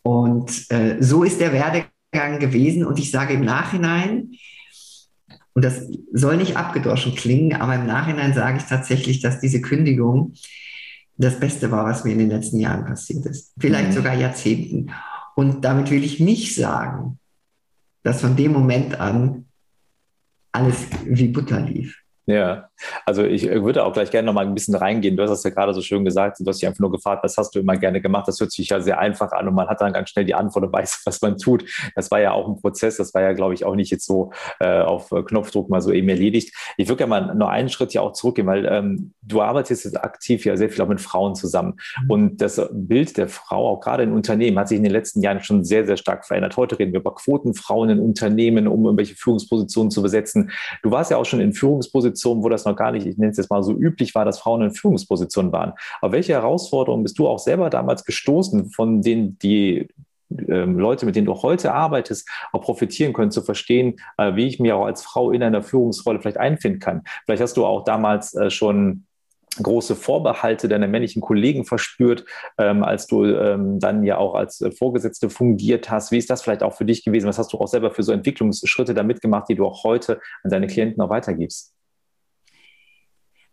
Und 0.03 0.71
äh, 0.71 0.97
so 1.01 1.25
ist 1.25 1.41
der 1.41 1.53
Werdegang 1.53 2.39
gewesen. 2.39 2.85
Und 2.85 2.99
ich 2.99 3.11
sage 3.11 3.35
im 3.35 3.45
Nachhinein, 3.45 4.33
und 5.53 5.65
das 5.65 5.83
soll 6.13 6.37
nicht 6.37 6.57
abgedroschen 6.57 7.15
klingen, 7.15 7.61
aber 7.61 7.75
im 7.75 7.87
Nachhinein 7.87 8.33
sage 8.35 8.59
ich 8.59 8.65
tatsächlich, 8.65 9.21
dass 9.21 9.41
diese 9.41 9.61
Kündigung 9.61 10.35
das 11.17 11.39
Beste 11.39 11.71
war, 11.71 11.85
was 11.85 12.05
mir 12.05 12.13
in 12.13 12.19
den 12.19 12.31
letzten 12.31 12.61
Jahren 12.61 12.87
passiert 12.87 13.27
ist. 13.27 13.53
Vielleicht 13.59 13.91
mhm. 13.91 13.95
sogar 13.95 14.15
Jahrzehnten. 14.15 14.91
Und 15.41 15.63
damit 15.63 15.91
will 15.91 16.05
ich 16.05 16.21
nicht 16.21 16.55
sagen, 16.55 17.19
dass 18.03 18.21
von 18.21 18.37
dem 18.37 18.53
Moment 18.53 19.01
an 19.01 19.47
alles 20.53 20.87
wie 21.07 21.29
Butter 21.29 21.61
lief. 21.61 21.99
Ja, 22.27 22.69
also 23.07 23.25
ich 23.25 23.49
würde 23.49 23.85
auch 23.85 23.93
gleich 23.93 24.11
gerne 24.11 24.27
noch 24.27 24.35
mal 24.35 24.47
ein 24.47 24.55
bisschen 24.55 24.75
reingehen. 24.75 25.17
Du 25.17 25.23
hast 25.23 25.31
es 25.31 25.43
ja 25.43 25.51
gerade 25.51 25.75
so 25.75 25.81
schön 25.81 26.05
gesagt, 26.05 26.39
du 26.41 26.47
hast 26.47 26.61
dich 26.61 26.67
einfach 26.67 26.81
nur 26.81 26.91
gefragt, 26.91 27.25
was 27.25 27.37
hast 27.37 27.55
du 27.55 27.61
immer 27.61 27.77
gerne 27.77 28.01
gemacht? 28.01 28.29
Das 28.29 28.41
hört 28.41 28.53
sich 28.53 28.69
ja 28.69 28.81
sehr 28.81 28.99
einfach 28.99 29.33
an 29.33 29.49
und 29.49 29.55
man 29.55 29.69
hat 29.69 29.81
dann 29.81 29.93
ganz 29.93 30.11
schnell 30.11 30.25
die 30.25 30.35
Antwort 30.35 30.65
und 30.67 30.73
weiß, 30.81 31.03
was 31.05 31.21
man 31.23 31.39
tut. 31.39 31.65
Das 31.95 32.11
war 32.11 32.21
ja 32.21 32.33
auch 32.33 32.49
ein 32.49 32.61
Prozess, 32.61 32.97
das 32.97 33.15
war 33.15 33.23
ja, 33.23 33.33
glaube 33.33 33.55
ich, 33.55 33.65
auch 33.65 33.75
nicht 33.75 33.91
jetzt 33.91 34.07
so 34.07 34.33
äh, 34.61 34.81
auf 34.81 35.11
Knopfdruck 35.11 35.69
mal 35.71 35.81
so 35.81 35.93
eben 35.93 36.09
erledigt. 36.09 36.55
Ich 36.77 36.89
würde 36.89 36.99
gerne 37.07 37.27
mal 37.27 37.35
nur 37.35 37.51
einen 37.51 37.69
Schritt 37.69 37.95
ja 37.95 38.01
auch 38.01 38.13
zurückgehen, 38.13 38.47
weil 38.47 38.67
ähm, 38.67 39.13
du 39.23 39.43
arbeitest 39.43 39.85
jetzt 39.85 40.03
aktiv 40.03 40.45
ja 40.45 40.57
sehr 40.57 40.71
viel 40.71 40.83
auch 40.83 40.89
mit 40.89 41.01
Frauen 41.01 41.35
zusammen. 41.35 41.77
Mhm. 42.03 42.11
Und 42.11 42.41
das 42.41 42.61
Bild 42.73 43.17
der 43.17 43.29
Frau, 43.29 43.69
auch 43.69 43.81
gerade 43.81 44.03
in 44.03 44.13
Unternehmen, 44.13 44.59
hat 44.59 44.69
sich 44.69 44.79
in 44.79 44.85
den 44.85 44.93
letzten 44.93 45.23
Jahren 45.23 45.43
schon 45.43 45.65
sehr, 45.65 45.87
sehr 45.87 45.97
stark 45.97 46.27
verändert. 46.27 46.57
Heute 46.57 46.79
reden 46.79 46.93
wir 46.93 47.01
über 47.01 47.15
Quotenfrauen 47.15 47.91
in 47.91 48.01
Unternehmen, 48.01 48.67
um 48.67 48.85
irgendwelche 48.85 49.15
Führungspositionen 49.15 49.91
zu 49.91 50.03
besetzen. 50.03 50.51
Du 50.83 50.91
warst 50.91 51.11
ja 51.11 51.17
auch 51.17 51.25
schon 51.25 51.41
in 51.41 51.53
Führungspositionen 51.53 52.01
Positionen, 52.01 52.43
wo 52.43 52.49
das 52.49 52.65
noch 52.65 52.70
gar 52.75 52.93
nicht, 52.93 53.07
ich 53.07 53.19
nenne 53.19 53.31
es 53.31 53.37
jetzt 53.37 53.51
mal 53.51 53.63
so 53.63 53.73
üblich 53.73 54.15
war, 54.15 54.25
dass 54.25 54.39
Frauen 54.39 54.63
in 54.63 54.71
Führungspositionen 54.73 55.53
waren. 55.53 55.73
Auf 56.01 56.13
welche 56.13 56.33
Herausforderungen 56.33 57.03
bist 57.03 57.19
du 57.19 57.29
auch 57.29 57.39
selber 57.39 57.71
damals 57.71 58.05
gestoßen, 58.05 58.71
von 58.71 59.03
denen 59.03 59.39
die 59.39 59.89
ähm, 60.49 60.79
Leute, 60.79 61.07
mit 61.07 61.17
denen 61.17 61.27
du 61.27 61.35
heute 61.35 61.73
arbeitest, 61.73 62.29
auch 62.53 62.63
profitieren 62.63 63.13
können, 63.13 63.31
zu 63.31 63.43
verstehen, 63.43 63.97
äh, 64.17 64.35
wie 64.37 64.47
ich 64.47 64.61
mir 64.61 64.77
auch 64.77 64.87
als 64.87 65.03
Frau 65.03 65.31
in 65.31 65.43
einer 65.43 65.63
Führungsrolle 65.63 66.21
vielleicht 66.21 66.39
einfinden 66.39 66.79
kann. 66.79 67.03
Vielleicht 67.25 67.43
hast 67.43 67.57
du 67.57 67.67
auch 67.67 67.85
damals 67.85 68.35
äh, 68.35 68.51
schon 68.51 69.07
große 69.61 69.97
Vorbehalte 69.97 70.69
deiner 70.69 70.87
männlichen 70.87 71.21
Kollegen 71.21 71.65
verspürt, 71.65 72.25
ähm, 72.59 72.85
als 72.85 73.07
du 73.07 73.25
ähm, 73.25 73.81
dann 73.81 74.05
ja 74.05 74.17
auch 74.17 74.35
als 74.35 74.61
äh, 74.61 74.71
Vorgesetzte 74.71 75.29
fungiert 75.29 75.91
hast. 75.91 76.13
Wie 76.13 76.19
ist 76.19 76.31
das 76.31 76.43
vielleicht 76.43 76.63
auch 76.63 76.75
für 76.75 76.85
dich 76.85 77.05
gewesen? 77.05 77.27
Was 77.27 77.39
hast 77.39 77.53
du 77.53 77.59
auch 77.59 77.67
selber 77.67 77.91
für 77.91 78.03
so 78.03 78.13
Entwicklungsschritte 78.13 78.95
da 78.95 79.03
mitgemacht, 79.03 79.49
die 79.49 79.57
du 79.57 79.67
auch 79.67 79.85
heute 79.85 80.21
an 80.45 80.51
deine 80.51 80.69
Klienten 80.69 81.03
auch 81.03 81.11
weitergibst? 81.11 81.75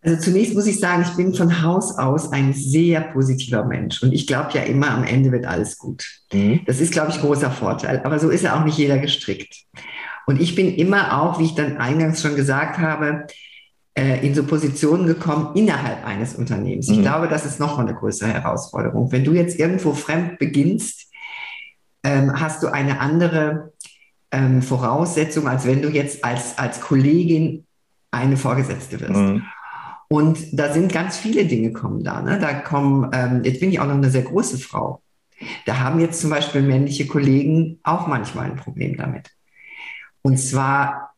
Also 0.07 0.21
zunächst 0.21 0.53
muss 0.53 0.67
ich 0.67 0.79
sagen, 0.79 1.01
ich 1.05 1.17
bin 1.17 1.33
von 1.33 1.61
Haus 1.61 1.97
aus 1.97 2.31
ein 2.31 2.53
sehr 2.53 3.01
positiver 3.01 3.65
Mensch 3.65 4.01
und 4.01 4.13
ich 4.13 4.25
glaube 4.25 4.51
ja 4.53 4.61
immer, 4.61 4.89
am 4.91 5.03
Ende 5.03 5.33
wird 5.33 5.45
alles 5.45 5.77
gut. 5.77 6.05
Mhm. 6.31 6.61
Das 6.65 6.79
ist, 6.79 6.93
glaube 6.93 7.11
ich, 7.11 7.19
großer 7.19 7.51
Vorteil, 7.51 8.01
aber 8.05 8.17
so 8.17 8.29
ist 8.29 8.45
ja 8.45 8.57
auch 8.57 8.63
nicht 8.63 8.77
jeder 8.77 8.99
gestrickt. 8.99 9.65
Und 10.25 10.39
ich 10.39 10.55
bin 10.55 10.73
immer 10.73 11.21
auch, 11.21 11.39
wie 11.39 11.43
ich 11.43 11.55
dann 11.55 11.75
eingangs 11.75 12.21
schon 12.21 12.37
gesagt 12.37 12.77
habe, 12.77 13.27
äh, 13.95 14.25
in 14.25 14.33
so 14.33 14.45
Positionen 14.45 15.07
gekommen 15.07 15.49
innerhalb 15.55 16.05
eines 16.05 16.35
Unternehmens. 16.35 16.87
Ich 16.87 16.99
mhm. 16.99 17.01
glaube, 17.01 17.27
das 17.27 17.45
ist 17.45 17.59
nochmal 17.59 17.85
eine 17.85 17.97
größere 17.97 18.29
Herausforderung. 18.29 19.11
Wenn 19.11 19.25
du 19.25 19.33
jetzt 19.33 19.59
irgendwo 19.59 19.91
fremd 19.91 20.39
beginnst, 20.39 21.11
ähm, 22.03 22.31
hast 22.39 22.63
du 22.63 22.67
eine 22.67 23.01
andere 23.01 23.73
ähm, 24.31 24.61
Voraussetzung, 24.61 25.49
als 25.49 25.65
wenn 25.65 25.81
du 25.81 25.89
jetzt 25.89 26.23
als, 26.23 26.57
als 26.57 26.79
Kollegin 26.79 27.65
eine 28.11 28.37
Vorgesetzte 28.37 29.01
wirst. 29.01 29.11
Mhm. 29.11 29.43
Und 30.09 30.57
da 30.57 30.71
sind 30.71 30.91
ganz 30.91 31.17
viele 31.17 31.45
Dinge 31.45 31.73
kommen 31.73 32.03
da. 32.03 32.21
Ne? 32.21 32.39
Da 32.39 32.53
kommen, 32.53 33.09
ähm, 33.13 33.43
jetzt 33.43 33.59
bin 33.59 33.69
ich 33.69 33.79
auch 33.79 33.87
noch 33.87 33.95
eine 33.95 34.09
sehr 34.09 34.21
große 34.21 34.57
Frau. 34.57 35.01
Da 35.65 35.79
haben 35.79 35.99
jetzt 35.99 36.21
zum 36.21 36.29
Beispiel 36.29 36.61
männliche 36.61 37.07
Kollegen 37.07 37.79
auch 37.83 38.07
manchmal 38.07 38.45
ein 38.45 38.55
Problem 38.55 38.97
damit. 38.97 39.29
Und 40.21 40.37
zwar 40.37 41.13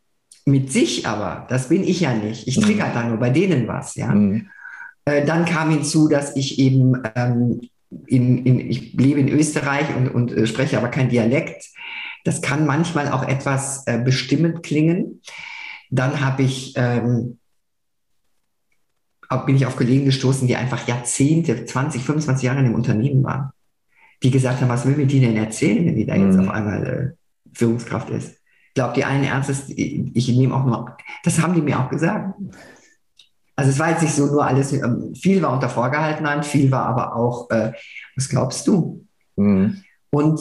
mit 0.45 0.71
sich 0.71 1.07
aber, 1.07 1.45
das 1.49 1.69
bin 1.69 1.83
ich 1.83 1.99
ja 2.01 2.13
nicht. 2.13 2.47
Ich 2.47 2.59
trigger 2.59 2.87
mhm. 2.87 2.93
da 2.93 3.03
nur 3.03 3.17
bei 3.17 3.29
denen 3.29 3.67
was, 3.67 3.95
ja. 3.95 4.07
Mhm. 4.07 4.49
Äh, 5.05 5.25
dann 5.25 5.45
kam 5.45 5.69
hinzu, 5.69 6.07
dass 6.07 6.35
ich 6.35 6.59
eben 6.59 7.01
ähm, 7.15 7.61
in, 8.07 8.45
in, 8.45 8.59
ich 8.59 8.93
lebe 8.93 9.19
in 9.19 9.29
Österreich 9.29 9.95
und, 9.95 10.09
und 10.09 10.31
äh, 10.31 10.47
spreche 10.47 10.77
aber 10.77 10.89
kein 10.89 11.09
Dialekt. 11.09 11.69
Das 12.23 12.41
kann 12.41 12.65
manchmal 12.65 13.11
auch 13.11 13.23
etwas 13.23 13.85
äh, 13.87 13.99
bestimmend 13.99 14.63
klingen. 14.63 15.21
Dann 15.89 16.21
habe 16.21 16.43
ich 16.43 16.73
ähm, 16.75 17.38
bin 19.37 19.55
ich 19.55 19.65
auf 19.65 19.75
Kollegen 19.75 20.05
gestoßen, 20.05 20.47
die 20.47 20.55
einfach 20.55 20.87
Jahrzehnte, 20.87 21.65
20, 21.65 22.03
25 22.03 22.43
Jahre 22.43 22.59
in 22.59 22.65
dem 22.65 22.75
Unternehmen 22.75 23.23
waren. 23.23 23.51
Die 24.23 24.31
gesagt 24.31 24.59
haben, 24.59 24.69
was 24.69 24.85
will 24.85 24.97
mir 24.97 25.05
die 25.05 25.19
denn 25.19 25.37
erzählen, 25.37 25.85
wenn 25.85 25.95
die 25.95 26.05
da 26.05 26.15
jetzt 26.15 26.35
mhm. 26.35 26.47
auf 26.47 26.49
einmal 26.49 26.85
äh, 26.85 27.57
Führungskraft 27.57 28.09
ist? 28.09 28.37
Glaubt 28.73 28.97
die 28.97 29.05
einen 29.05 29.23
ernstes, 29.23 29.69
ich 29.69 30.27
nehme 30.29 30.55
auch 30.55 30.65
nur, 30.65 30.97
das 31.23 31.41
haben 31.41 31.53
die 31.53 31.61
mir 31.61 31.79
auch 31.79 31.89
gesagt. 31.89 32.35
Also 33.55 33.71
es 33.71 33.79
war 33.79 33.91
jetzt 33.91 34.01
nicht 34.01 34.15
so 34.15 34.25
nur 34.25 34.45
alles, 34.45 34.71
ähm, 34.73 35.13
viel 35.15 35.41
war 35.41 35.53
unter 35.53 35.69
vorgehaltener 35.69 36.31
Hand, 36.31 36.45
viel 36.45 36.71
war 36.71 36.85
aber 36.85 37.15
auch, 37.15 37.49
äh, 37.51 37.73
was 38.15 38.29
glaubst 38.29 38.67
du? 38.67 39.05
Mhm. 39.35 39.83
Und 40.11 40.39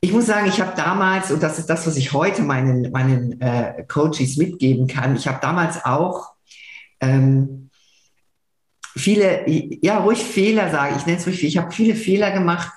ich 0.00 0.12
muss 0.12 0.26
sagen, 0.26 0.46
ich 0.46 0.60
habe 0.60 0.76
damals, 0.76 1.32
und 1.32 1.42
das 1.42 1.58
ist 1.58 1.68
das, 1.68 1.86
was 1.86 1.96
ich 1.96 2.12
heute 2.12 2.42
meinen, 2.42 2.92
meinen 2.92 3.40
äh, 3.40 3.84
Coaches 3.88 4.36
mitgeben 4.36 4.86
kann, 4.86 5.16
ich 5.16 5.26
habe 5.26 5.38
damals 5.40 5.84
auch 5.84 6.34
ähm, 7.00 7.70
viele, 8.96 9.48
ja, 9.48 9.98
ruhig 9.98 10.18
Fehler 10.18 10.70
sage 10.70 10.96
ich, 10.96 11.06
nenne 11.06 11.18
es 11.18 11.26
ruhig, 11.26 11.42
ich 11.44 11.58
habe 11.58 11.72
viele 11.72 11.94
Fehler 11.94 12.30
gemacht. 12.32 12.72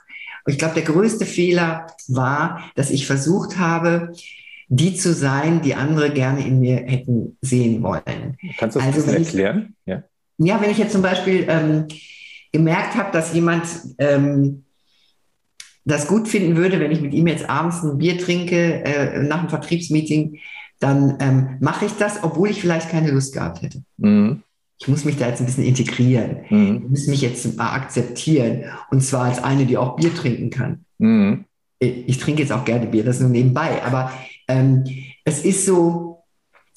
Und 0.45 0.53
ich 0.53 0.59
glaube, 0.59 0.73
der 0.73 0.83
größte 0.83 1.25
Fehler 1.25 1.87
war, 2.07 2.71
dass 2.75 2.89
ich 2.89 3.05
versucht 3.05 3.57
habe, 3.57 4.13
die 4.69 4.95
zu 4.95 5.13
sein, 5.13 5.61
die 5.61 5.75
andere 5.75 6.11
gerne 6.11 6.45
in 6.45 6.59
mir 6.59 6.77
hätten 6.77 7.37
sehen 7.41 7.83
wollen. 7.83 8.37
Kannst 8.57 8.75
du 8.75 8.79
das 8.79 8.95
also, 8.95 9.11
erklären? 9.11 9.75
ja. 9.85 10.03
ja, 10.37 10.61
wenn 10.61 10.71
ich 10.71 10.77
jetzt 10.77 10.93
zum 10.93 11.01
Beispiel 11.01 11.45
ähm, 11.49 11.87
gemerkt 12.51 12.95
habe, 12.95 13.11
dass 13.11 13.33
jemand 13.33 13.65
ähm, 13.97 14.63
das 15.83 16.07
gut 16.07 16.27
finden 16.27 16.55
würde, 16.55 16.79
wenn 16.79 16.91
ich 16.91 17.01
mit 17.01 17.13
ihm 17.13 17.27
jetzt 17.27 17.49
abends 17.49 17.83
ein 17.83 17.97
Bier 17.97 18.17
trinke 18.17 18.83
äh, 18.85 19.23
nach 19.23 19.39
einem 19.39 19.49
Vertriebsmeeting, 19.49 20.39
dann 20.81 21.17
ähm, 21.19 21.57
mache 21.59 21.85
ich 21.85 21.93
das, 21.93 22.23
obwohl 22.23 22.49
ich 22.49 22.59
vielleicht 22.59 22.89
keine 22.89 23.11
Lust 23.11 23.33
gehabt 23.33 23.61
hätte. 23.61 23.83
Mhm. 23.97 24.41
Ich 24.79 24.87
muss 24.87 25.05
mich 25.05 25.15
da 25.15 25.27
jetzt 25.27 25.39
ein 25.39 25.45
bisschen 25.45 25.63
integrieren. 25.63 26.37
Mhm. 26.49 26.75
Ich 26.83 26.89
muss 26.89 27.07
mich 27.07 27.21
jetzt 27.21 27.55
mal 27.55 27.71
akzeptieren. 27.73 28.63
Und 28.89 29.01
zwar 29.01 29.25
als 29.25 29.41
eine, 29.43 29.67
die 29.67 29.77
auch 29.77 29.95
Bier 29.95 30.13
trinken 30.13 30.49
kann. 30.49 30.85
Mhm. 30.97 31.45
Ich, 31.77 32.09
ich, 32.09 32.17
trinke 32.17 32.41
jetzt 32.41 32.51
auch 32.51 32.65
gerne 32.65 32.87
Bier, 32.87 33.05
das 33.05 33.19
nur 33.19 33.29
nebenbei. 33.29 33.83
Aber 33.83 34.11
ähm, 34.47 34.83
es 35.23 35.45
ist 35.45 35.67
so, 35.67 36.23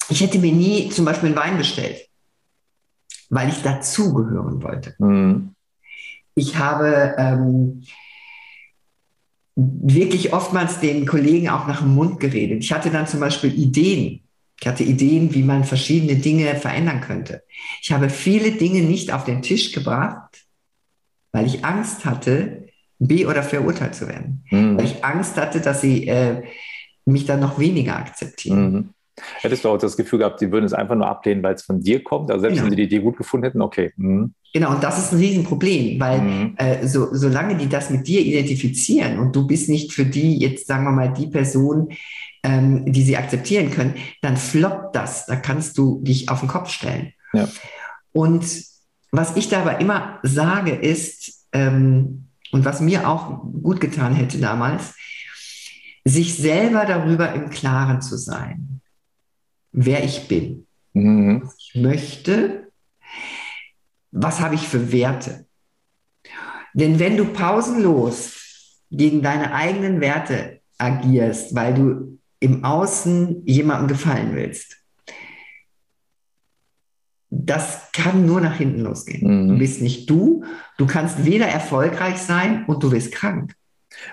ich 0.07 0.21
hätte 0.21 0.37
mir 0.37 0.53
nie 0.53 0.89
zum 0.89 1.03
Beispiel 1.03 1.29
einen 1.29 1.37
Wein 1.37 1.57
bestellt, 1.57 2.07
weil 3.29 3.49
ich 3.49 3.63
dazugehören 3.63 4.61
wollte. 4.61 4.93
Mhm. 4.99 5.55
Ich 6.35 6.57
habe 6.57 7.15
ähm, 7.17 7.81
wirklich 9.55 10.33
oftmals 10.33 10.79
den 10.79 11.05
Kollegen 11.05 11.49
auch 11.49 11.67
nach 11.67 11.81
dem 11.81 11.95
Mund 11.95 12.19
geredet. 12.19 12.63
Ich 12.63 12.73
hatte 12.73 12.89
dann 12.89 13.07
zum 13.07 13.21
Beispiel 13.21 13.53
Ideen. 13.53 14.21
Ich 14.59 14.67
hatte 14.67 14.83
Ideen, 14.83 15.33
wie 15.33 15.43
man 15.43 15.63
verschiedene 15.63 16.15
Dinge 16.15 16.55
verändern 16.55 17.01
könnte. 17.01 17.43
Ich 17.81 17.91
habe 17.91 18.09
viele 18.09 18.51
Dinge 18.51 18.81
nicht 18.81 19.11
auf 19.11 19.23
den 19.23 19.41
Tisch 19.41 19.71
gebracht, 19.71 20.45
weil 21.31 21.45
ich 21.45 21.63
Angst 21.65 22.05
hatte, 22.05 22.67
be- 22.99 23.27
oder 23.27 23.43
verurteilt 23.43 23.95
zu 23.95 24.07
werden. 24.07 24.45
Mhm. 24.51 24.77
Weil 24.77 24.85
ich 24.85 25.03
Angst 25.03 25.35
hatte, 25.37 25.59
dass 25.61 25.81
sie 25.81 26.07
äh, 26.07 26.43
mich 27.05 27.25
dann 27.25 27.39
noch 27.41 27.59
weniger 27.59 27.97
akzeptieren. 27.97 28.71
Mhm. 28.71 28.89
Hättest 29.41 29.63
du 29.63 29.69
auch 29.69 29.77
das 29.77 29.95
Gefühl 29.95 30.19
gehabt, 30.19 30.39
sie 30.39 30.51
würden 30.51 30.65
es 30.65 30.73
einfach 30.73 30.95
nur 30.95 31.07
ablehnen, 31.07 31.41
weil 31.41 31.55
es 31.55 31.63
von 31.63 31.81
dir 31.81 32.03
kommt? 32.03 32.29
Also 32.29 32.41
selbst 32.41 32.55
genau. 32.55 32.65
wenn 32.65 32.71
sie 32.71 32.75
die 32.75 32.83
Idee 32.83 32.99
gut 32.99 33.17
gefunden 33.17 33.45
hätten, 33.45 33.61
okay. 33.61 33.93
Mhm. 33.95 34.33
Genau, 34.53 34.71
und 34.71 34.83
das 34.83 34.97
ist 34.97 35.11
ein 35.11 35.19
Riesenproblem, 35.19 35.99
weil 35.99 36.21
mhm. 36.21 36.53
äh, 36.57 36.87
so, 36.87 37.09
solange 37.13 37.55
die 37.57 37.67
das 37.67 37.89
mit 37.89 38.07
dir 38.07 38.21
identifizieren 38.21 39.19
und 39.19 39.35
du 39.35 39.47
bist 39.47 39.69
nicht 39.69 39.93
für 39.93 40.05
die 40.05 40.37
jetzt, 40.37 40.67
sagen 40.67 40.83
wir 40.85 40.91
mal, 40.91 41.13
die 41.13 41.27
Person, 41.27 41.89
ähm, 42.43 42.91
die 42.91 43.03
sie 43.03 43.17
akzeptieren 43.17 43.71
können, 43.71 43.95
dann 44.21 44.37
floppt 44.37 44.95
das. 44.95 45.25
Da 45.25 45.35
kannst 45.35 45.77
du 45.77 46.01
dich 46.03 46.29
auf 46.29 46.39
den 46.39 46.49
Kopf 46.49 46.69
stellen. 46.69 47.13
Ja. 47.33 47.49
Und 48.11 48.45
was 49.11 49.35
ich 49.35 49.49
dabei 49.49 49.77
immer 49.77 50.19
sage 50.23 50.71
ist, 50.71 51.47
ähm, 51.51 52.27
und 52.51 52.63
was 52.63 52.79
mir 52.79 53.09
auch 53.09 53.43
gut 53.61 53.81
getan 53.81 54.13
hätte 54.13 54.37
damals, 54.39 54.93
sich 56.05 56.35
selber 56.35 56.85
darüber 56.85 57.33
im 57.33 57.49
Klaren 57.49 58.01
zu 58.01 58.17
sein, 58.17 58.74
wer 59.77 60.03
ich 60.03 60.27
bin, 60.27 60.67
mhm. 60.93 61.41
was 61.43 61.55
ich 61.59 61.81
möchte 61.81 62.65
was 64.15 64.39
habe 64.39 64.55
ich 64.55 64.67
für 64.67 64.91
Werte? 64.91 65.45
Denn 66.73 66.99
wenn 66.99 67.17
du 67.17 67.25
pausenlos 67.25 68.81
gegen 68.89 69.21
deine 69.21 69.53
eigenen 69.53 69.99
Werte 69.99 70.61
agierst, 70.77 71.53
weil 71.53 71.73
du 71.73 72.19
im 72.39 72.63
Außen 72.63 73.45
jemandem 73.45 73.87
gefallen 73.89 74.35
willst, 74.35 74.77
das 77.29 77.91
kann 77.91 78.25
nur 78.25 78.39
nach 78.39 78.55
hinten 78.55 78.81
losgehen. 78.81 79.43
Mhm. 79.43 79.47
Du 79.49 79.57
bist 79.57 79.81
nicht 79.81 80.09
du, 80.09 80.45
du 80.77 80.85
kannst 80.85 81.25
weder 81.25 81.47
erfolgreich 81.47 82.17
sein 82.17 82.65
und 82.67 82.83
du 82.83 82.91
wirst 82.91 83.11
krank. 83.11 83.53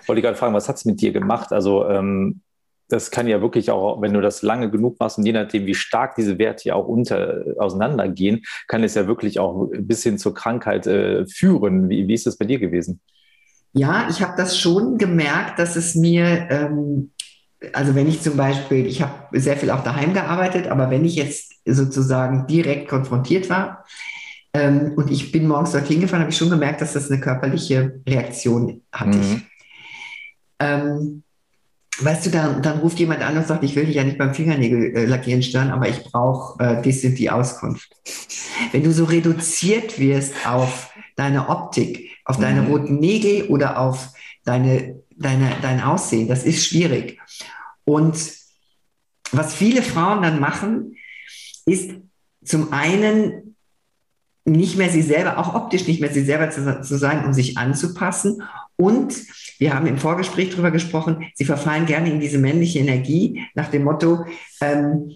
Wollte 0.06 0.20
ich 0.20 0.24
gerade 0.24 0.36
fragen, 0.36 0.54
was 0.54 0.68
hat 0.68 0.76
es 0.76 0.84
mit 0.84 1.00
dir 1.00 1.12
gemacht? 1.12 1.52
Also 1.52 1.88
ähm, 1.88 2.40
das 2.92 3.10
kann 3.10 3.26
ja 3.26 3.40
wirklich 3.40 3.70
auch, 3.70 4.02
wenn 4.02 4.12
du 4.12 4.20
das 4.20 4.42
lange 4.42 4.70
genug 4.70 5.00
machst 5.00 5.16
und 5.16 5.24
je 5.24 5.32
nachdem, 5.32 5.64
wie 5.64 5.74
stark 5.74 6.14
diese 6.14 6.38
Werte 6.38 6.68
ja 6.68 6.74
auch 6.74 6.86
unter, 6.86 7.42
auseinandergehen, 7.58 8.42
kann 8.68 8.84
es 8.84 8.94
ja 8.94 9.06
wirklich 9.06 9.38
auch 9.38 9.70
bis 9.72 10.02
hin 10.02 10.18
zur 10.18 10.34
Krankheit 10.34 10.86
äh, 10.86 11.26
führen. 11.26 11.88
Wie, 11.88 12.06
wie 12.06 12.12
ist 12.12 12.26
das 12.26 12.36
bei 12.36 12.44
dir 12.44 12.58
gewesen? 12.58 13.00
Ja, 13.72 14.06
ich 14.10 14.20
habe 14.20 14.34
das 14.36 14.58
schon 14.58 14.98
gemerkt, 14.98 15.58
dass 15.58 15.76
es 15.76 15.94
mir, 15.94 16.48
ähm, 16.50 17.12
also 17.72 17.94
wenn 17.94 18.08
ich 18.08 18.20
zum 18.20 18.36
Beispiel, 18.36 18.86
ich 18.86 19.00
habe 19.00 19.40
sehr 19.40 19.56
viel 19.56 19.70
auch 19.70 19.82
daheim 19.82 20.12
gearbeitet, 20.12 20.68
aber 20.68 20.90
wenn 20.90 21.06
ich 21.06 21.16
jetzt 21.16 21.54
sozusagen 21.64 22.46
direkt 22.46 22.88
konfrontiert 22.88 23.48
war 23.48 23.86
ähm, 24.52 24.92
und 24.96 25.10
ich 25.10 25.32
bin 25.32 25.48
morgens 25.48 25.72
dorthin 25.72 26.02
gefahren, 26.02 26.20
habe 26.20 26.30
ich 26.30 26.36
schon 26.36 26.50
gemerkt, 26.50 26.82
dass 26.82 26.92
das 26.92 27.10
eine 27.10 27.20
körperliche 27.20 28.02
Reaktion 28.06 28.82
hatte. 28.92 29.16
Mhm. 29.16 29.42
Ähm, 30.60 31.22
weißt 32.04 32.26
du, 32.26 32.30
dann, 32.30 32.62
dann 32.62 32.78
ruft 32.78 32.98
jemand 32.98 33.22
an 33.22 33.36
und 33.36 33.46
sagt, 33.46 33.64
ich 33.64 33.76
will 33.76 33.86
dich 33.86 33.96
ja 33.96 34.04
nicht 34.04 34.18
beim 34.18 34.34
Fingernägel 34.34 34.96
äh, 34.96 35.04
lackieren 35.04 35.42
stören, 35.42 35.70
aber 35.70 35.88
ich 35.88 36.02
brauche 36.04 36.62
äh, 36.62 36.82
dies 36.82 37.02
sind 37.02 37.18
die 37.18 37.30
Auskunft. 37.30 37.90
Wenn 38.72 38.82
du 38.82 38.92
so 38.92 39.04
reduziert 39.04 39.98
wirst 39.98 40.34
auf 40.46 40.92
deine 41.16 41.48
Optik, 41.48 42.10
auf 42.24 42.38
deine 42.38 42.62
mhm. 42.62 42.68
roten 42.68 42.98
Nägel 42.98 43.48
oder 43.48 43.78
auf 43.78 44.08
deine, 44.44 45.02
deine, 45.16 45.52
dein 45.60 45.82
Aussehen, 45.82 46.28
das 46.28 46.44
ist 46.44 46.64
schwierig. 46.66 47.18
Und 47.84 48.16
was 49.32 49.54
viele 49.54 49.82
Frauen 49.82 50.22
dann 50.22 50.40
machen, 50.40 50.96
ist 51.66 51.92
zum 52.44 52.72
einen 52.72 53.56
nicht 54.44 54.76
mehr 54.76 54.90
sie 54.90 55.02
selber, 55.02 55.38
auch 55.38 55.54
optisch 55.54 55.86
nicht 55.86 56.00
mehr 56.00 56.12
sie 56.12 56.24
selber 56.24 56.50
zu, 56.50 56.82
zu 56.82 56.98
sein, 56.98 57.24
um 57.24 57.32
sich 57.32 57.58
anzupassen 57.58 58.42
Und 58.76 59.14
wir 59.58 59.74
haben 59.74 59.86
im 59.86 59.98
Vorgespräch 59.98 60.50
darüber 60.50 60.70
gesprochen, 60.70 61.26
sie 61.34 61.44
verfallen 61.44 61.86
gerne 61.86 62.10
in 62.10 62.20
diese 62.20 62.38
männliche 62.38 62.80
Energie 62.80 63.46
nach 63.54 63.68
dem 63.68 63.84
Motto, 63.84 64.24
ähm, 64.60 65.12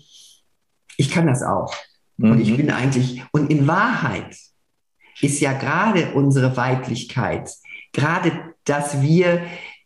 ich 0.97 1.11
kann 1.11 1.27
das 1.27 1.43
auch. 1.43 1.75
Mhm. 2.17 2.31
Und 2.31 2.41
ich 2.41 2.51
mhm. 2.51 2.57
bin 2.57 2.71
eigentlich, 2.71 3.23
und 3.33 3.51
in 3.51 3.67
Wahrheit 3.67 4.37
ist 5.21 5.41
ja 5.41 5.53
gerade 5.53 6.13
unsere 6.13 6.57
Weiblichkeit, 6.57 7.51
gerade, 7.93 8.55
dass 8.65 9.03
wir 9.03 9.43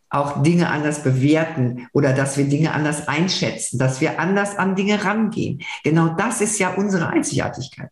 auch 0.09 0.43
Dinge 0.43 0.69
anders 0.69 1.03
bewerten 1.03 1.87
oder 1.93 2.13
dass 2.13 2.37
wir 2.37 2.45
Dinge 2.45 2.73
anders 2.73 3.07
einschätzen, 3.07 3.79
dass 3.79 4.01
wir 4.01 4.19
anders 4.19 4.57
an 4.57 4.75
Dinge 4.75 5.03
rangehen. 5.05 5.61
Genau 5.83 6.09
das 6.09 6.41
ist 6.41 6.59
ja 6.59 6.73
unsere 6.73 7.07
Einzigartigkeit. 7.07 7.91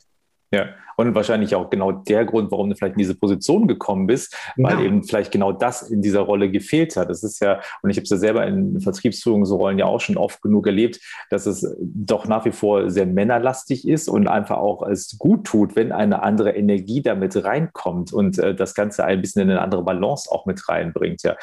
Ja, 0.52 0.66
und 1.00 1.16
wahrscheinlich 1.16 1.56
auch 1.56 1.70
genau 1.70 1.94
der 1.94 2.26
Grund, 2.26 2.52
warum 2.52 2.70
du 2.70 2.76
vielleicht 2.76 2.96
in 2.96 3.00
diese 3.00 3.16
Position 3.16 3.68
gekommen 3.68 4.06
bist, 4.06 4.36
weil 4.58 4.80
ja. 4.80 4.86
eben 4.86 5.04
vielleicht 5.04 5.32
genau 5.32 5.54
das 5.54 5.82
in 5.84 6.02
dieser 6.02 6.20
Rolle 6.20 6.52
gefehlt 6.52 6.98
hat. 6.98 7.10
Das 7.10 7.24
ist 7.24 7.40
ja, 7.40 7.62
und 7.82 7.90
ich 7.90 7.96
habe 7.96 8.04
es 8.04 8.10
ja 8.10 8.18
selber 8.18 8.46
in 8.46 8.82
Vertriebsführungsrollen 8.82 9.80
ja 9.80 9.86
auch 9.86 10.02
schon 10.02 10.18
oft 10.18 10.42
genug 10.42 10.68
erlebt, 10.68 11.00
dass 11.30 11.46
es 11.46 11.66
doch 11.80 12.28
nach 12.28 12.44
wie 12.44 12.52
vor 12.52 12.90
sehr 12.90 13.06
männerlastig 13.06 13.88
ist 13.88 14.10
und 14.10 14.28
einfach 14.28 14.58
auch 14.58 14.86
es 14.86 15.18
gut 15.18 15.46
tut, 15.46 15.78
wenn 15.78 15.94
eine 15.94 16.22
andere 16.22 16.52
Energie 16.52 17.02
damit 17.02 17.42
reinkommt 17.46 18.12
und 18.12 18.38
äh, 18.38 18.54
das 18.54 18.74
Ganze 18.74 19.06
ein 19.06 19.22
bisschen 19.22 19.44
in 19.44 19.52
eine 19.52 19.62
andere 19.62 19.84
Balance 19.84 20.30
auch 20.30 20.46
mit 20.46 20.68
reinbringt. 20.68 21.24
Ja. 21.24 21.38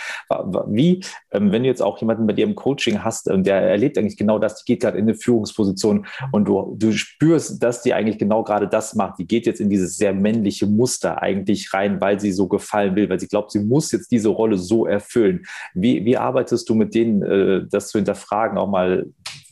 Wie, 0.66 1.02
ähm, 1.30 1.50
wenn 1.50 1.62
du 1.62 1.68
jetzt 1.68 1.82
auch 1.82 1.98
jemanden 1.98 2.26
bei 2.26 2.34
dir 2.34 2.44
im 2.44 2.56
Coaching 2.56 3.02
hast, 3.02 3.30
ähm, 3.30 3.42
der 3.42 3.62
erlebt 3.62 3.96
eigentlich 3.96 4.18
genau 4.18 4.38
das, 4.38 4.62
die 4.62 4.75
geht 4.75 4.82
gerade 4.82 4.98
in 4.98 5.04
eine 5.04 5.14
Führungsposition 5.14 6.06
und 6.32 6.46
du, 6.46 6.76
du 6.78 6.92
spürst, 6.92 7.62
dass 7.62 7.80
die 7.80 7.94
eigentlich 7.94 8.18
genau 8.18 8.42
gerade 8.42 8.68
das 8.68 8.94
macht, 8.94 9.18
die 9.18 9.26
geht 9.26 9.45
jetzt 9.46 9.60
in 9.60 9.70
dieses 9.70 9.96
sehr 9.96 10.12
männliche 10.12 10.66
Muster 10.66 11.22
eigentlich 11.22 11.72
rein, 11.72 12.00
weil 12.00 12.20
sie 12.20 12.32
so 12.32 12.48
gefallen 12.48 12.96
will, 12.96 13.08
weil 13.08 13.20
sie 13.20 13.28
glaubt, 13.28 13.52
sie 13.52 13.60
muss 13.60 13.92
jetzt 13.92 14.10
diese 14.10 14.28
Rolle 14.28 14.58
so 14.58 14.86
erfüllen. 14.86 15.46
Wie, 15.74 16.04
wie 16.04 16.16
arbeitest 16.16 16.68
du 16.68 16.74
mit 16.74 16.94
denen, 16.94 17.22
äh, 17.22 17.66
das 17.70 17.88
zu 17.88 17.98
hinterfragen, 17.98 18.58
auch 18.58 18.68
mal 18.68 19.06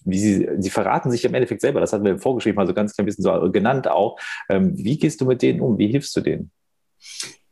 wie 0.04 0.18
sie, 0.18 0.48
sie 0.58 0.70
verraten 0.70 1.10
sich 1.10 1.24
im 1.24 1.34
Endeffekt 1.34 1.62
selber, 1.62 1.80
das 1.80 1.92
hatten 1.92 2.04
wir 2.04 2.12
im 2.12 2.18
Vorgespräch 2.18 2.54
mal 2.54 2.66
so 2.66 2.74
ganz 2.74 2.94
klein 2.94 3.06
bisschen 3.06 3.24
so 3.24 3.50
genannt 3.50 3.88
auch. 3.88 4.18
Ähm, 4.48 4.72
wie 4.76 4.98
gehst 4.98 5.20
du 5.20 5.24
mit 5.24 5.40
denen 5.42 5.60
um? 5.60 5.78
Wie 5.78 5.88
hilfst 5.88 6.14
du 6.16 6.20
denen? 6.20 6.50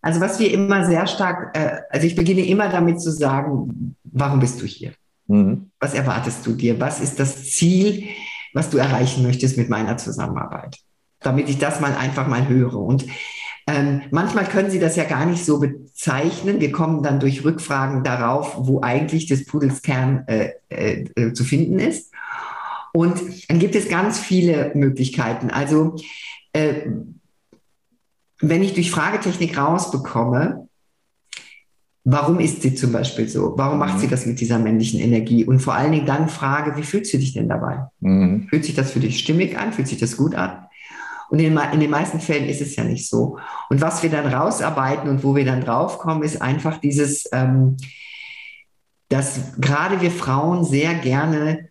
Also 0.02 0.20
was 0.20 0.38
wir 0.38 0.52
immer 0.52 0.84
sehr 0.84 1.06
stark, 1.06 1.56
äh, 1.56 1.80
also 1.88 2.06
ich 2.06 2.16
beginne 2.16 2.44
immer 2.44 2.68
damit 2.68 3.00
zu 3.00 3.11
sagen, 3.11 3.96
warum 4.04 4.40
bist 4.40 4.61
du 4.61 4.66
hier? 4.66 4.92
Mhm. 5.28 5.70
Was 5.78 5.94
erwartest 5.94 6.44
du 6.46 6.52
dir? 6.52 6.78
Was 6.80 7.00
ist 7.00 7.18
das 7.18 7.50
Ziel, 7.50 8.08
was 8.52 8.68
du 8.68 8.78
erreichen 8.78 9.22
möchtest 9.22 9.56
mit 9.56 9.70
meiner 9.70 9.96
Zusammenarbeit? 9.96 10.76
Damit 11.23 11.49
ich 11.49 11.59
das 11.59 11.81
mal 11.81 11.95
einfach 11.95 12.26
mal 12.26 12.49
höre. 12.49 12.76
Und 12.76 13.07
ähm, 13.67 14.02
manchmal 14.11 14.45
können 14.45 14.71
Sie 14.71 14.81
das 14.81 14.97
ja 14.97 15.05
gar 15.05 15.25
nicht 15.25 15.45
so 15.45 15.61
bezeichnen. 15.61 16.61
Wir 16.61 16.73
kommen 16.73 17.02
dann 17.02 17.21
durch 17.21 17.45
Rückfragen 17.45 18.02
darauf, 18.02 18.57
wo 18.59 18.81
eigentlich 18.81 19.26
des 19.26 19.47
Pudels 19.47 19.83
Kern 19.83 20.25
äh, 20.26 20.50
äh, 20.69 21.05
äh, 21.14 21.33
zu 21.33 21.45
finden 21.45 21.79
ist. 21.79 22.12
Und 22.93 23.21
dann 23.49 23.59
gibt 23.59 23.75
es 23.75 23.88
ganz 23.88 24.19
viele 24.19 24.73
Möglichkeiten. 24.75 25.50
Also 25.50 25.97
äh, 26.52 26.83
wenn 28.41 28.62
ich 28.62 28.75
durch 28.75 28.91
Fragetechnik 28.91 29.57
rausbekomme, 29.57 30.69
warum 32.05 32.41
ist 32.41 32.62
sie 32.62 32.75
zum 32.75 32.93
Beispiel 32.93 33.29
so? 33.29 33.55
Warum 33.57 33.79
macht 33.79 34.00
sie 34.00 34.07
mhm. 34.07 34.11
das 34.11 34.26
mit 34.26 34.41
dieser 34.41 34.59
männlichen 34.59 35.00
Energie? 35.00 35.45
Und 35.45 35.61
vor 35.61 35.75
allen 35.75 35.93
Dingen 35.93 36.07
dann 36.07 36.29
frage, 36.29 36.76
wie 36.76 36.83
fühlst 36.83 37.14
du 37.14 37.19
dich 37.19 37.33
denn 37.33 37.49
dabei? 37.49 37.87
Mhm. 38.00 38.49
Fühlt 38.49 38.64
sich 38.64 38.75
das 38.75 38.91
für 38.91 39.00
dich 39.00 39.21
stimmig 39.21 39.57
an? 39.57 39.73
Fühlt 39.73 39.88
sich 39.88 39.99
das 39.99 40.17
gut 40.17 40.35
an? 40.35 40.67
Und 41.33 41.39
in, 41.39 41.57
in, 41.57 41.81
den 41.81 41.89
meisten 41.89 42.21
Fällen 42.21 42.45
ist 42.45 42.61
es 42.61 42.77
ja 42.77 42.85
nicht 42.85 43.09
so. 43.09 43.39
Und 43.71 43.81
was 43.81 44.03
wir 44.03 44.11
dann 44.11 44.27
rausarbeiten 44.27 45.09
und 45.09 45.25
wo 45.25 45.35
wir 45.35 45.47
dann 45.47 45.62
draufkommen, 45.62 46.23
ist 46.25 46.43
einfach 46.43 46.77
dieses, 46.77 47.25
ähm, 47.33 47.79
dass 49.09 49.59
gerade 49.59 50.03
wir 50.03 50.11
Frauen 50.11 50.62
sehr 50.62 50.93
gerne 50.93 51.71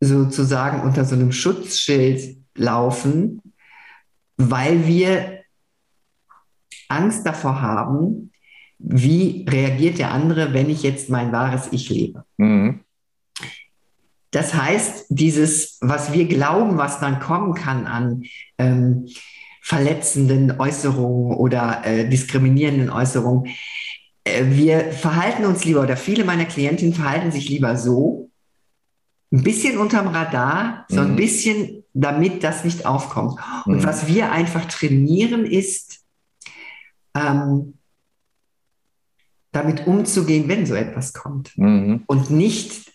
sozusagen 0.00 0.80
unter 0.80 1.04
so 1.04 1.14
einem 1.14 1.32
Schutzschild 1.32 2.38
laufen, 2.54 3.42
weil 4.38 4.86
wir 4.86 5.42
Angst 6.88 7.26
davor 7.26 7.60
haben, 7.60 8.32
wie 8.78 9.44
reagiert 9.50 9.98
der 9.98 10.12
andere, 10.12 10.54
wenn 10.54 10.70
ich 10.70 10.82
jetzt 10.82 11.10
mein 11.10 11.30
wahres 11.30 11.68
Ich 11.72 11.90
lebe. 11.90 12.24
Mhm. 12.38 12.80
Das 14.32 14.54
heißt, 14.54 15.06
dieses, 15.10 15.78
was 15.80 16.12
wir 16.12 16.26
glauben, 16.26 16.78
was 16.78 16.98
dann 17.00 17.20
kommen 17.20 17.54
kann 17.54 17.86
an 17.86 18.24
ähm, 18.58 19.06
verletzenden 19.60 20.58
Äußerungen 20.58 21.36
oder 21.36 21.82
äh, 21.84 22.08
diskriminierenden 22.08 22.90
Äußerungen, 22.90 23.52
äh, 24.24 24.44
wir 24.46 24.90
verhalten 24.90 25.44
uns 25.44 25.64
lieber 25.64 25.82
oder 25.82 25.96
viele 25.96 26.24
meiner 26.24 26.46
Klientinnen 26.46 26.94
verhalten 26.94 27.30
sich 27.30 27.48
lieber 27.48 27.76
so, 27.76 28.30
ein 29.32 29.42
bisschen 29.42 29.78
unterm 29.78 30.08
Radar, 30.08 30.84
so 30.88 31.00
ein 31.00 31.12
mhm. 31.12 31.16
bisschen, 31.16 31.84
damit 31.94 32.44
das 32.44 32.64
nicht 32.64 32.84
aufkommt. 32.84 33.40
Und 33.64 33.78
mhm. 33.78 33.84
was 33.84 34.06
wir 34.06 34.30
einfach 34.30 34.66
trainieren, 34.66 35.46
ist, 35.46 36.04
ähm, 37.14 37.74
damit 39.52 39.86
umzugehen, 39.86 40.48
wenn 40.48 40.66
so 40.66 40.74
etwas 40.74 41.12
kommt. 41.14 41.56
Mhm. 41.56 42.02
Und 42.06 42.30
nicht 42.30 42.91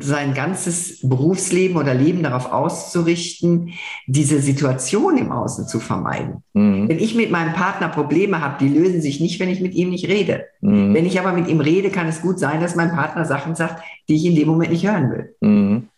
sein 0.00 0.34
ganzes 0.34 1.00
Berufsleben 1.06 1.76
oder 1.76 1.94
Leben 1.94 2.22
darauf 2.22 2.52
auszurichten, 2.52 3.72
diese 4.06 4.40
Situation 4.40 5.16
im 5.16 5.32
Außen 5.32 5.66
zu 5.66 5.80
vermeiden. 5.80 6.42
Mhm. 6.52 6.88
Wenn 6.88 6.98
ich 6.98 7.14
mit 7.14 7.30
meinem 7.30 7.54
Partner 7.54 7.88
Probleme 7.88 8.40
habe, 8.40 8.64
die 8.64 8.68
lösen 8.68 9.00
sich 9.02 9.20
nicht, 9.20 9.40
wenn 9.40 9.48
ich 9.48 9.60
mit 9.60 9.74
ihm 9.74 9.90
nicht 9.90 10.08
rede. 10.08 10.46
Mhm. 10.60 10.94
Wenn 10.94 11.06
ich 11.06 11.18
aber 11.18 11.32
mit 11.32 11.48
ihm 11.48 11.60
rede, 11.60 11.90
kann 11.90 12.08
es 12.08 12.22
gut 12.22 12.38
sein, 12.38 12.60
dass 12.60 12.76
mein 12.76 12.90
Partner 12.90 13.24
Sachen 13.24 13.54
sagt, 13.54 13.82
die 14.08 14.16
ich 14.16 14.24
in 14.26 14.34
dem 14.34 14.48
Moment 14.48 14.70
nicht 14.70 14.86
hören 14.86 15.10
will. 15.10 15.34
Mhm. 15.40 15.88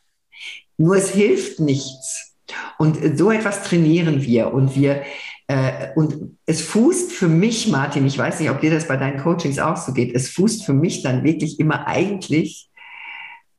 Nur 0.77 0.97
es 0.97 1.11
hilft 1.11 1.61
nichts. 1.61 2.37
Und 2.79 2.99
so 3.19 3.31
etwas 3.31 3.63
trainieren 3.63 4.23
wir 4.23 4.53
und 4.53 4.75
wir 4.75 5.03
äh, 5.49 5.89
und 5.97 6.37
es 6.45 6.61
fußt 6.61 7.11
für 7.11 7.29
mich, 7.29 7.69
Martin, 7.69 8.07
ich 8.07 8.19
weiß 8.19 8.39
nicht, 8.39 8.51
ob 8.51 8.61
dir 8.61 8.71
das 8.71 8.87
bei 8.87 8.97
deinen 8.97 9.19
Coachings 9.19 9.59
auch 9.59 9.77
so 9.77 9.93
geht, 9.93 10.15
es 10.15 10.29
fußt 10.31 10.65
für 10.65 10.75
mich 10.75 11.03
dann 11.03 11.25
wirklich 11.25 11.59
immer 11.59 11.87
eigentlich 11.87 12.68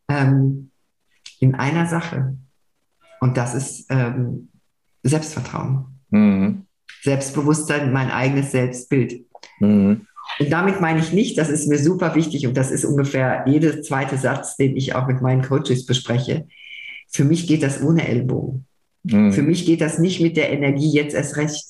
ähm, 0.09 0.71
in 1.39 1.55
einer 1.55 1.85
Sache. 1.85 2.37
Und 3.21 3.37
das 3.37 3.55
ist 3.55 3.85
ähm, 3.89 4.49
Selbstvertrauen. 5.03 5.85
Mhm. 6.09 6.65
Selbstbewusstsein, 7.01 7.93
mein 7.93 8.11
eigenes 8.11 8.51
Selbstbild. 8.51 9.25
Mhm. 9.59 10.05
Und 10.39 10.49
damit 10.51 10.79
meine 10.79 10.99
ich 10.99 11.11
nicht, 11.11 11.37
das 11.37 11.49
ist 11.49 11.67
mir 11.67 11.79
super 11.79 12.15
wichtig 12.15 12.45
und 12.45 12.55
das 12.55 12.71
ist 12.71 12.85
ungefähr 12.85 13.43
jeder 13.47 13.81
zweite 13.81 14.17
Satz, 14.17 14.57
den 14.57 14.75
ich 14.75 14.95
auch 14.95 15.07
mit 15.07 15.21
meinen 15.21 15.41
Coaches 15.41 15.85
bespreche. 15.85 16.47
Für 17.09 17.23
mich 17.23 17.47
geht 17.47 17.63
das 17.63 17.81
ohne 17.81 18.07
Ellbogen. 18.07 18.65
Mhm. 19.03 19.33
Für 19.33 19.41
mich 19.41 19.65
geht 19.65 19.81
das 19.81 19.97
nicht 19.99 20.21
mit 20.21 20.37
der 20.37 20.51
Energie 20.51 20.91
jetzt 20.91 21.15
erst 21.15 21.37
recht. 21.37 21.65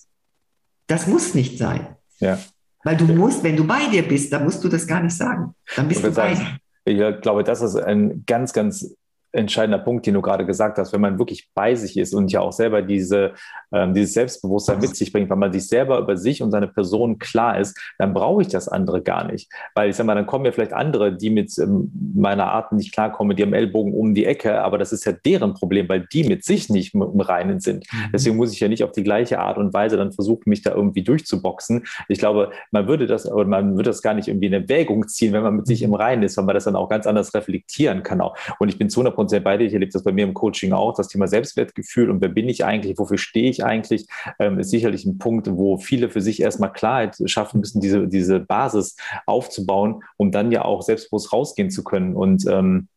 Das 0.87 1.07
muss 1.07 1.35
nicht 1.35 1.57
sein. 1.57 1.87
Ja. 2.19 2.39
Weil 2.83 2.97
du 2.97 3.05
musst, 3.05 3.43
wenn 3.43 3.55
du 3.55 3.65
bei 3.65 3.87
dir 3.91 4.07
bist, 4.07 4.33
dann 4.33 4.43
musst 4.43 4.63
du 4.63 4.69
das 4.69 4.87
gar 4.87 5.01
nicht 5.01 5.15
sagen. 5.15 5.53
Dann 5.75 5.87
bist 5.87 6.03
du 6.03 6.11
bei 6.11 6.33
dir. 6.33 6.59
Ich 6.89 7.21
glaube, 7.21 7.43
das 7.43 7.61
ist 7.61 7.75
ein 7.75 8.23
ganz, 8.25 8.51
ganz 8.53 8.95
entscheidender 9.31 9.79
Punkt, 9.79 10.05
den 10.05 10.15
du 10.15 10.21
gerade 10.21 10.45
gesagt 10.45 10.77
hast, 10.77 10.93
wenn 10.93 11.01
man 11.01 11.19
wirklich 11.19 11.49
bei 11.53 11.75
sich 11.75 11.97
ist 11.97 12.13
und 12.13 12.31
ja 12.31 12.41
auch 12.41 12.51
selber 12.51 12.81
diese, 12.81 13.33
ähm, 13.71 13.93
dieses 13.93 14.13
Selbstbewusstsein 14.13 14.79
mit 14.79 14.95
sich 14.95 15.11
bringt, 15.11 15.29
wenn 15.29 15.39
man 15.39 15.53
sich 15.53 15.67
selber 15.67 15.99
über 15.99 16.17
sich 16.17 16.41
und 16.41 16.51
seine 16.51 16.67
Person 16.67 17.19
klar 17.19 17.59
ist, 17.59 17.77
dann 17.97 18.13
brauche 18.13 18.41
ich 18.41 18.47
das 18.47 18.67
andere 18.67 19.01
gar 19.01 19.31
nicht. 19.31 19.51
Weil 19.75 19.89
ich 19.89 19.95
sag 19.95 20.05
mal, 20.05 20.15
dann 20.15 20.25
kommen 20.25 20.45
ja 20.45 20.51
vielleicht 20.51 20.73
andere, 20.73 21.15
die 21.15 21.29
mit 21.29 21.55
ähm, 21.59 21.91
meiner 22.15 22.51
Art 22.51 22.71
nicht 22.71 22.93
klarkommen, 22.93 23.29
mit 23.29 23.39
ihrem 23.39 23.53
Ellbogen 23.53 23.93
um 23.93 24.15
die 24.15 24.25
Ecke, 24.25 24.61
aber 24.61 24.77
das 24.77 24.91
ist 24.91 25.05
ja 25.05 25.11
deren 25.11 25.53
Problem, 25.53 25.87
weil 25.89 26.07
die 26.11 26.23
mit 26.23 26.43
sich 26.43 26.69
nicht 26.69 26.95
im 26.95 27.21
Reinen 27.21 27.59
sind. 27.59 27.85
Mhm. 27.91 28.11
Deswegen 28.13 28.37
muss 28.37 28.51
ich 28.51 28.59
ja 28.59 28.67
nicht 28.67 28.83
auf 28.83 28.91
die 28.91 29.03
gleiche 29.03 29.39
Art 29.39 29.57
und 29.57 29.73
Weise 29.73 29.97
dann 29.97 30.11
versuchen, 30.11 30.43
mich 30.45 30.63
da 30.63 30.73
irgendwie 30.73 31.03
durchzuboxen. 31.03 31.85
Ich 32.07 32.19
glaube, 32.19 32.51
man 32.71 32.87
würde 32.87 33.05
das, 33.05 33.31
oder 33.31 33.45
man 33.45 33.75
würde 33.75 33.89
das 33.89 34.01
gar 34.01 34.13
nicht 34.13 34.27
irgendwie 34.27 34.47
in 34.47 34.53
Erwägung 34.53 35.07
ziehen, 35.07 35.33
wenn 35.33 35.43
man 35.43 35.55
mit 35.55 35.67
sich 35.67 35.83
im 35.83 35.93
Reinen 35.93 36.23
ist, 36.23 36.37
weil 36.37 36.45
man 36.45 36.55
das 36.55 36.63
dann 36.63 36.75
auch 36.75 36.89
ganz 36.89 37.05
anders 37.05 37.33
reflektieren 37.33 38.03
kann 38.03 38.21
auch. 38.21 38.35
Und 38.59 38.69
ich 38.69 38.77
bin 38.77 38.89
zu 38.89 39.01
100 39.01 39.18
und 39.19 39.29
sehr 39.29 39.39
bei 39.39 39.57
dir. 39.57 39.65
Ich 39.65 39.73
erlebe 39.73 39.91
das 39.91 40.03
bei 40.03 40.11
mir 40.11 40.25
im 40.25 40.33
Coaching 40.33 40.73
auch. 40.73 40.93
Das 40.95 41.07
Thema 41.07 41.27
Selbstwertgefühl 41.27 42.09
und 42.09 42.21
wer 42.21 42.29
bin 42.29 42.49
ich 42.49 42.65
eigentlich, 42.65 42.97
wofür 42.97 43.17
stehe 43.17 43.49
ich 43.49 43.63
eigentlich, 43.63 44.07
ähm, 44.39 44.59
ist 44.59 44.69
sicherlich 44.69 45.05
ein 45.05 45.17
Punkt, 45.17 45.49
wo 45.51 45.77
viele 45.77 46.09
für 46.09 46.21
sich 46.21 46.41
erstmal 46.41 46.73
Klarheit 46.73 47.17
schaffen 47.25 47.59
müssen, 47.59 47.81
diese, 47.81 48.07
diese 48.07 48.39
Basis 48.39 48.95
aufzubauen, 49.25 50.03
um 50.17 50.31
dann 50.31 50.51
ja 50.51 50.65
auch 50.65 50.81
selbstbewusst 50.81 51.33
rausgehen 51.33 51.69
zu 51.69 51.83
können. 51.83 52.15
Und 52.15 52.45
ähm, 52.47 52.87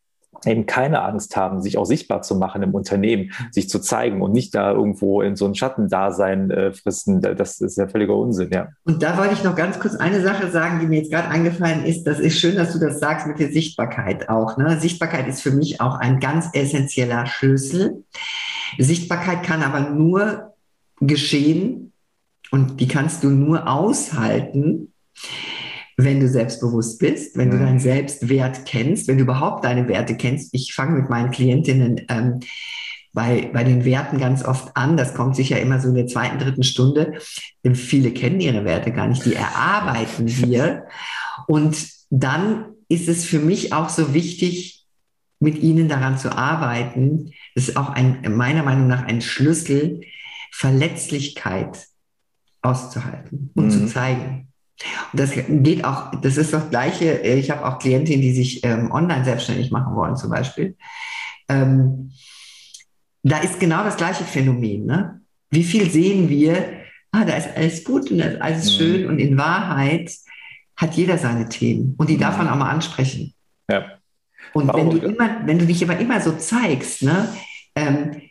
eben 0.46 0.66
keine 0.66 1.02
Angst 1.02 1.36
haben, 1.36 1.60
sich 1.60 1.78
auch 1.78 1.84
sichtbar 1.84 2.22
zu 2.22 2.36
machen 2.36 2.62
im 2.62 2.74
Unternehmen, 2.74 3.32
sich 3.50 3.68
zu 3.68 3.78
zeigen 3.78 4.22
und 4.22 4.32
nicht 4.32 4.54
da 4.54 4.72
irgendwo 4.72 5.22
in 5.22 5.36
so 5.36 5.46
ein 5.46 5.54
Schattendasein 5.54 6.50
äh, 6.50 6.72
fristen. 6.72 7.20
Das 7.20 7.60
ist 7.60 7.76
ja 7.76 7.88
völliger 7.88 8.16
Unsinn, 8.16 8.50
ja. 8.52 8.68
Und 8.84 9.02
da 9.02 9.18
wollte 9.18 9.34
ich 9.34 9.44
noch 9.44 9.56
ganz 9.56 9.78
kurz 9.78 9.96
eine 9.96 10.20
Sache 10.20 10.50
sagen, 10.50 10.80
die 10.80 10.86
mir 10.86 10.98
jetzt 10.98 11.10
gerade 11.10 11.28
eingefallen 11.28 11.84
ist. 11.84 12.04
Das 12.04 12.18
ist 12.18 12.38
schön, 12.38 12.56
dass 12.56 12.72
du 12.72 12.78
das 12.78 13.00
sagst 13.00 13.26
mit 13.26 13.38
der 13.38 13.50
Sichtbarkeit 13.50 14.28
auch. 14.28 14.56
Ne? 14.56 14.78
Sichtbarkeit 14.80 15.28
ist 15.28 15.42
für 15.42 15.52
mich 15.52 15.80
auch 15.80 15.94
ein 15.96 16.20
ganz 16.20 16.48
essentieller 16.52 17.26
Schlüssel. 17.26 18.04
Sichtbarkeit 18.78 19.42
kann 19.42 19.62
aber 19.62 19.90
nur 19.90 20.54
geschehen 21.00 21.92
und 22.50 22.80
die 22.80 22.88
kannst 22.88 23.24
du 23.24 23.30
nur 23.30 23.68
aushalten, 23.68 24.92
wenn 26.04 26.20
du 26.20 26.28
selbstbewusst 26.28 26.98
bist, 26.98 27.36
wenn 27.36 27.50
du 27.50 27.58
deinen 27.58 27.80
Selbstwert 27.80 28.64
kennst, 28.64 29.08
wenn 29.08 29.18
du 29.18 29.24
überhaupt 29.24 29.64
deine 29.64 29.88
Werte 29.88 30.16
kennst. 30.16 30.54
Ich 30.54 30.74
fange 30.74 31.00
mit 31.00 31.10
meinen 31.10 31.30
Klientinnen 31.30 32.02
ähm, 32.08 32.40
bei, 33.12 33.50
bei 33.52 33.64
den 33.64 33.84
Werten 33.84 34.18
ganz 34.18 34.44
oft 34.44 34.76
an. 34.76 34.96
Das 34.96 35.14
kommt 35.14 35.36
sicher 35.36 35.60
immer 35.60 35.80
so 35.80 35.88
in 35.88 35.94
der 35.94 36.06
zweiten, 36.06 36.38
dritten 36.38 36.62
Stunde. 36.62 37.14
Denn 37.64 37.74
viele 37.74 38.12
kennen 38.12 38.40
ihre 38.40 38.64
Werte 38.64 38.92
gar 38.92 39.06
nicht. 39.06 39.24
Die 39.24 39.34
erarbeiten 39.34 40.28
wir. 40.28 40.86
Und 41.46 41.76
dann 42.10 42.66
ist 42.88 43.08
es 43.08 43.24
für 43.24 43.38
mich 43.38 43.72
auch 43.72 43.88
so 43.88 44.14
wichtig, 44.14 44.86
mit 45.40 45.58
ihnen 45.60 45.88
daran 45.88 46.18
zu 46.18 46.36
arbeiten. 46.36 47.32
Das 47.54 47.68
ist 47.68 47.76
auch 47.76 47.88
ein, 47.88 48.22
meiner 48.36 48.62
Meinung 48.62 48.86
nach 48.86 49.04
ein 49.04 49.20
Schlüssel, 49.20 50.02
Verletzlichkeit 50.52 51.88
auszuhalten 52.62 53.50
und 53.54 53.66
mhm. 53.66 53.70
zu 53.70 53.86
zeigen. 53.86 54.51
Und 55.12 55.20
das 55.20 55.32
geht 55.34 55.84
auch, 55.84 56.12
das 56.20 56.36
ist 56.36 56.52
das 56.52 56.70
Gleiche. 56.70 57.18
Ich 57.18 57.50
habe 57.50 57.66
auch 57.66 57.78
Klientinnen, 57.78 58.22
die 58.22 58.32
sich 58.32 58.64
ähm, 58.64 58.90
online 58.90 59.24
selbstständig 59.24 59.70
machen 59.70 59.94
wollen, 59.94 60.16
zum 60.16 60.30
Beispiel. 60.30 60.76
Ähm, 61.48 62.12
da 63.22 63.38
ist 63.38 63.60
genau 63.60 63.84
das 63.84 63.96
gleiche 63.96 64.24
Phänomen. 64.24 64.86
Ne? 64.86 65.20
Wie 65.50 65.64
viel 65.64 65.90
sehen 65.90 66.28
wir, 66.28 66.82
ah, 67.12 67.24
da 67.24 67.36
ist 67.36 67.56
alles 67.56 67.84
gut 67.84 68.10
und 68.10 68.18
da 68.18 68.24
ist 68.26 68.40
alles 68.40 68.64
mhm. 68.66 68.76
schön 68.76 69.06
und 69.06 69.18
in 69.18 69.38
Wahrheit 69.38 70.12
hat 70.76 70.94
jeder 70.94 71.18
seine 71.18 71.48
Themen 71.48 71.94
und 71.98 72.08
die 72.10 72.16
darf 72.16 72.36
mhm. 72.36 72.44
man 72.44 72.54
auch 72.54 72.58
mal 72.58 72.70
ansprechen. 72.70 73.34
Ja. 73.70 73.84
Und 74.54 74.72
wenn 74.74 74.90
du, 74.90 74.98
immer, 74.98 75.46
wenn 75.46 75.58
du 75.58 75.66
dich 75.66 75.82
aber 75.84 75.98
immer 75.98 76.20
so 76.20 76.32
zeigst, 76.32 77.02
ne, 77.02 77.28
ähm, 77.74 78.22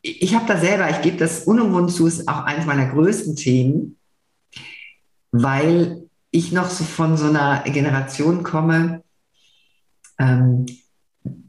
ich 0.00 0.34
habe 0.34 0.46
da 0.46 0.56
selber, 0.56 0.88
ich 0.88 1.02
gebe 1.02 1.16
das 1.16 1.44
unumwunden 1.44 1.88
zu, 1.88 2.06
ist 2.06 2.28
auch 2.28 2.44
eines 2.44 2.64
meiner 2.64 2.86
größten 2.86 3.34
Themen, 3.34 3.95
weil 5.42 6.02
ich 6.30 6.52
noch 6.52 6.68
so 6.68 6.84
von 6.84 7.16
so 7.16 7.28
einer 7.28 7.62
Generation 7.64 8.42
komme, 8.42 9.02
ähm, 10.18 10.66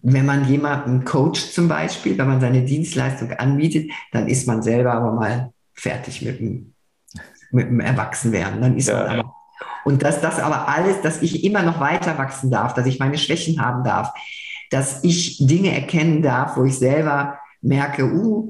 wenn 0.01 0.25
man 0.25 0.47
jemanden 0.47 1.03
coacht 1.03 1.53
zum 1.53 1.67
Beispiel, 1.67 2.17
wenn 2.17 2.27
man 2.27 2.41
seine 2.41 2.63
Dienstleistung 2.63 3.31
anbietet, 3.33 3.91
dann 4.11 4.27
ist 4.27 4.47
man 4.47 4.61
selber 4.61 4.93
aber 4.93 5.11
mal 5.11 5.53
fertig 5.73 6.21
mit 6.21 6.39
dem, 6.39 6.73
mit 7.51 7.67
dem 7.67 7.79
Erwachsenwerden. 7.79 8.61
Dann 8.61 8.77
ist 8.77 8.87
ja, 8.87 9.03
man 9.03 9.19
aber, 9.19 9.35
und 9.85 10.03
dass 10.03 10.21
das 10.21 10.39
aber 10.39 10.67
alles, 10.67 11.01
dass 11.01 11.21
ich 11.21 11.43
immer 11.43 11.63
noch 11.63 11.79
weiter 11.79 12.17
wachsen 12.17 12.51
darf, 12.51 12.73
dass 12.73 12.85
ich 12.85 12.99
meine 12.99 13.17
Schwächen 13.17 13.61
haben 13.61 13.83
darf, 13.83 14.13
dass 14.69 15.03
ich 15.03 15.37
Dinge 15.45 15.73
erkennen 15.73 16.21
darf, 16.21 16.57
wo 16.57 16.65
ich 16.65 16.77
selber 16.77 17.39
merke, 17.61 18.05
uh, 18.05 18.49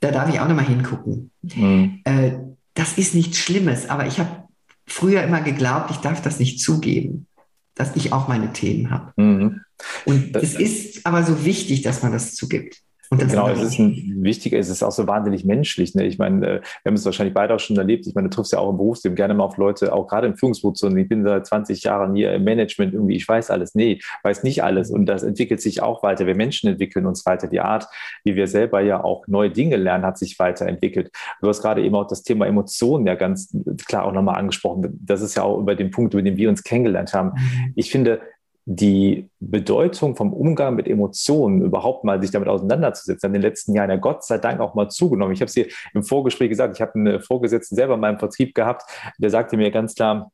da 0.00 0.10
darf 0.10 0.28
ich 0.28 0.40
auch 0.40 0.48
nochmal 0.48 0.66
hingucken. 0.66 1.30
Mhm. 1.42 2.00
Äh, 2.04 2.32
das 2.74 2.96
ist 2.96 3.14
nichts 3.14 3.38
Schlimmes, 3.38 3.88
aber 3.90 4.06
ich 4.06 4.20
habe 4.20 4.47
früher 4.88 5.22
immer 5.22 5.40
geglaubt, 5.40 5.90
ich 5.90 5.98
darf 5.98 6.22
das 6.22 6.38
nicht 6.38 6.60
zugeben, 6.60 7.26
dass 7.74 7.94
ich 7.96 8.12
auch 8.12 8.28
meine 8.28 8.52
Themen 8.52 8.90
habe. 8.90 9.12
Mhm. 9.16 9.60
Und 10.04 10.34
es 10.36 10.54
ist 10.54 11.06
aber 11.06 11.22
so 11.22 11.44
wichtig, 11.44 11.82
dass 11.82 12.02
man 12.02 12.12
das 12.12 12.34
zugibt 12.34 12.82
genau, 13.10 13.48
es 13.48 13.62
ist 13.62 13.78
ein 13.78 14.22
wichtiger, 14.22 14.58
es 14.58 14.68
ist 14.68 14.82
auch 14.82 14.92
so 14.92 15.06
wahnsinnig 15.06 15.44
menschlich. 15.44 15.94
Ne? 15.94 16.06
Ich 16.06 16.18
meine, 16.18 16.46
äh, 16.46 16.60
wir 16.82 16.90
haben 16.90 16.94
es 16.94 17.04
wahrscheinlich 17.04 17.34
beide 17.34 17.54
auch 17.54 17.60
schon 17.60 17.76
erlebt. 17.76 18.06
Ich 18.06 18.14
meine, 18.14 18.28
du 18.28 18.34
triffst 18.34 18.52
ja 18.52 18.58
auch 18.58 18.70
im 18.70 18.76
Berufsleben 18.76 19.16
gerne 19.16 19.34
mal 19.34 19.44
auf 19.44 19.56
Leute, 19.56 19.92
auch 19.92 20.06
gerade 20.06 20.26
in 20.26 20.36
Führungspositionen. 20.36 20.98
Ich 20.98 21.08
bin 21.08 21.24
seit 21.24 21.46
20 21.46 21.82
Jahren 21.82 22.14
hier 22.14 22.32
im 22.34 22.44
Management 22.44 22.94
irgendwie, 22.94 23.16
ich 23.16 23.26
weiß 23.26 23.50
alles. 23.50 23.74
Nee, 23.74 24.00
weiß 24.22 24.42
nicht 24.42 24.62
alles. 24.62 24.90
Und 24.90 25.06
das 25.06 25.22
entwickelt 25.22 25.60
sich 25.60 25.82
auch 25.82 26.02
weiter. 26.02 26.26
Wir 26.26 26.34
Menschen 26.34 26.68
entwickeln 26.68 27.06
uns 27.06 27.24
weiter. 27.26 27.48
Die 27.48 27.60
Art, 27.60 27.86
wie 28.24 28.36
wir 28.36 28.46
selber 28.46 28.80
ja 28.80 29.02
auch 29.02 29.26
neue 29.26 29.50
Dinge 29.50 29.76
lernen, 29.76 30.04
hat 30.04 30.18
sich 30.18 30.38
weiterentwickelt. 30.38 31.10
Du 31.40 31.48
hast 31.48 31.62
gerade 31.62 31.82
eben 31.82 31.94
auch 31.94 32.06
das 32.06 32.22
Thema 32.22 32.46
Emotionen 32.46 33.06
ja 33.06 33.14
ganz 33.14 33.54
klar 33.86 34.04
auch 34.04 34.12
nochmal 34.12 34.36
angesprochen. 34.36 34.98
Das 35.02 35.22
ist 35.22 35.36
ja 35.36 35.42
auch 35.42 35.58
über 35.58 35.74
den 35.74 35.90
Punkt, 35.90 36.14
über 36.14 36.22
den 36.22 36.36
wir 36.36 36.48
uns 36.48 36.62
kennengelernt 36.62 37.14
haben. 37.14 37.30
Mhm. 37.30 37.72
Ich 37.74 37.90
finde, 37.90 38.20
die 38.70 39.30
Bedeutung 39.40 40.14
vom 40.14 40.34
Umgang 40.34 40.74
mit 40.74 40.86
Emotionen, 40.86 41.62
überhaupt 41.62 42.04
mal 42.04 42.20
sich 42.20 42.30
damit 42.32 42.50
auseinanderzusetzen, 42.50 43.28
in 43.28 43.32
den 43.32 43.40
letzten 43.40 43.72
Jahren 43.72 43.88
ja 43.88 43.96
Gott 43.96 44.24
sei 44.24 44.36
Dank 44.36 44.60
auch 44.60 44.74
mal 44.74 44.90
zugenommen. 44.90 45.32
Ich 45.32 45.40
habe 45.40 45.48
es 45.48 45.54
hier 45.54 45.68
im 45.94 46.02
Vorgespräch 46.02 46.50
gesagt, 46.50 46.76
ich 46.76 46.82
habe 46.82 46.94
einen 46.96 47.22
Vorgesetzten 47.22 47.76
selber 47.76 47.94
in 47.94 48.00
meinem 48.00 48.18
Vertrieb 48.18 48.54
gehabt, 48.54 48.82
der 49.16 49.30
sagte 49.30 49.56
mir 49.56 49.70
ganz 49.70 49.94
klar, 49.94 50.30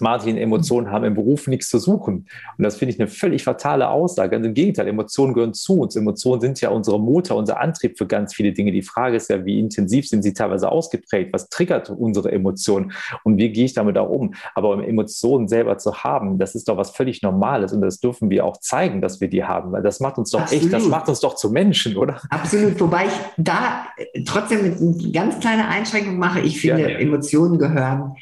Martin, 0.00 0.36
Emotionen 0.36 0.90
haben 0.90 1.04
im 1.04 1.14
Beruf 1.14 1.46
nichts 1.46 1.68
zu 1.68 1.78
suchen. 1.78 2.26
Und 2.58 2.64
das 2.64 2.76
finde 2.76 2.94
ich 2.94 3.00
eine 3.00 3.08
völlig 3.08 3.44
fatale 3.44 3.88
Aussage. 3.88 4.30
Ganz 4.30 4.46
im 4.46 4.54
Gegenteil, 4.54 4.88
Emotionen 4.88 5.34
gehören 5.34 5.54
zu 5.54 5.80
uns. 5.80 5.96
Emotionen 5.96 6.40
sind 6.40 6.60
ja 6.60 6.70
unsere 6.70 6.98
Motor, 6.98 7.36
unser 7.36 7.60
Antrieb 7.60 7.96
für 7.96 8.06
ganz 8.06 8.34
viele 8.34 8.52
Dinge. 8.52 8.72
Die 8.72 8.82
Frage 8.82 9.16
ist 9.16 9.30
ja, 9.30 9.44
wie 9.44 9.58
intensiv 9.58 10.08
sind 10.08 10.22
sie 10.22 10.32
teilweise 10.32 10.70
ausgeprägt? 10.70 11.32
Was 11.32 11.48
triggert 11.48 11.90
unsere 11.90 12.32
Emotionen? 12.32 12.92
Und 13.22 13.38
wie 13.38 13.50
gehe 13.50 13.64
ich 13.64 13.74
damit 13.74 13.96
auch 13.98 14.08
um? 14.08 14.34
Aber 14.54 14.86
Emotionen 14.86 15.48
selber 15.48 15.78
zu 15.78 16.02
haben, 16.02 16.38
das 16.38 16.54
ist 16.54 16.68
doch 16.68 16.76
was 16.76 16.90
völlig 16.90 17.22
Normales. 17.22 17.72
Und 17.72 17.80
das 17.80 18.00
dürfen 18.00 18.30
wir 18.30 18.44
auch 18.44 18.58
zeigen, 18.58 19.00
dass 19.00 19.20
wir 19.20 19.28
die 19.28 19.44
haben. 19.44 19.72
Weil 19.72 19.82
das 19.82 20.00
macht 20.00 20.18
uns 20.18 20.30
doch 20.30 20.40
Absolut. 20.40 20.64
echt, 20.64 20.72
das 20.72 20.86
macht 20.88 21.08
uns 21.08 21.20
doch 21.20 21.34
zu 21.36 21.50
Menschen, 21.50 21.96
oder? 21.96 22.20
Absolut. 22.30 22.80
Wobei 22.80 23.06
ich 23.06 23.12
da 23.36 23.86
trotzdem 24.24 24.60
eine 24.60 25.12
ganz 25.12 25.38
kleine 25.38 25.68
Einschränkung 25.68 26.18
mache. 26.18 26.40
Ich 26.40 26.60
finde, 26.60 26.82
ja, 26.82 26.88
ja. 26.88 26.98
Emotionen 26.98 27.58
gehören 27.58 28.16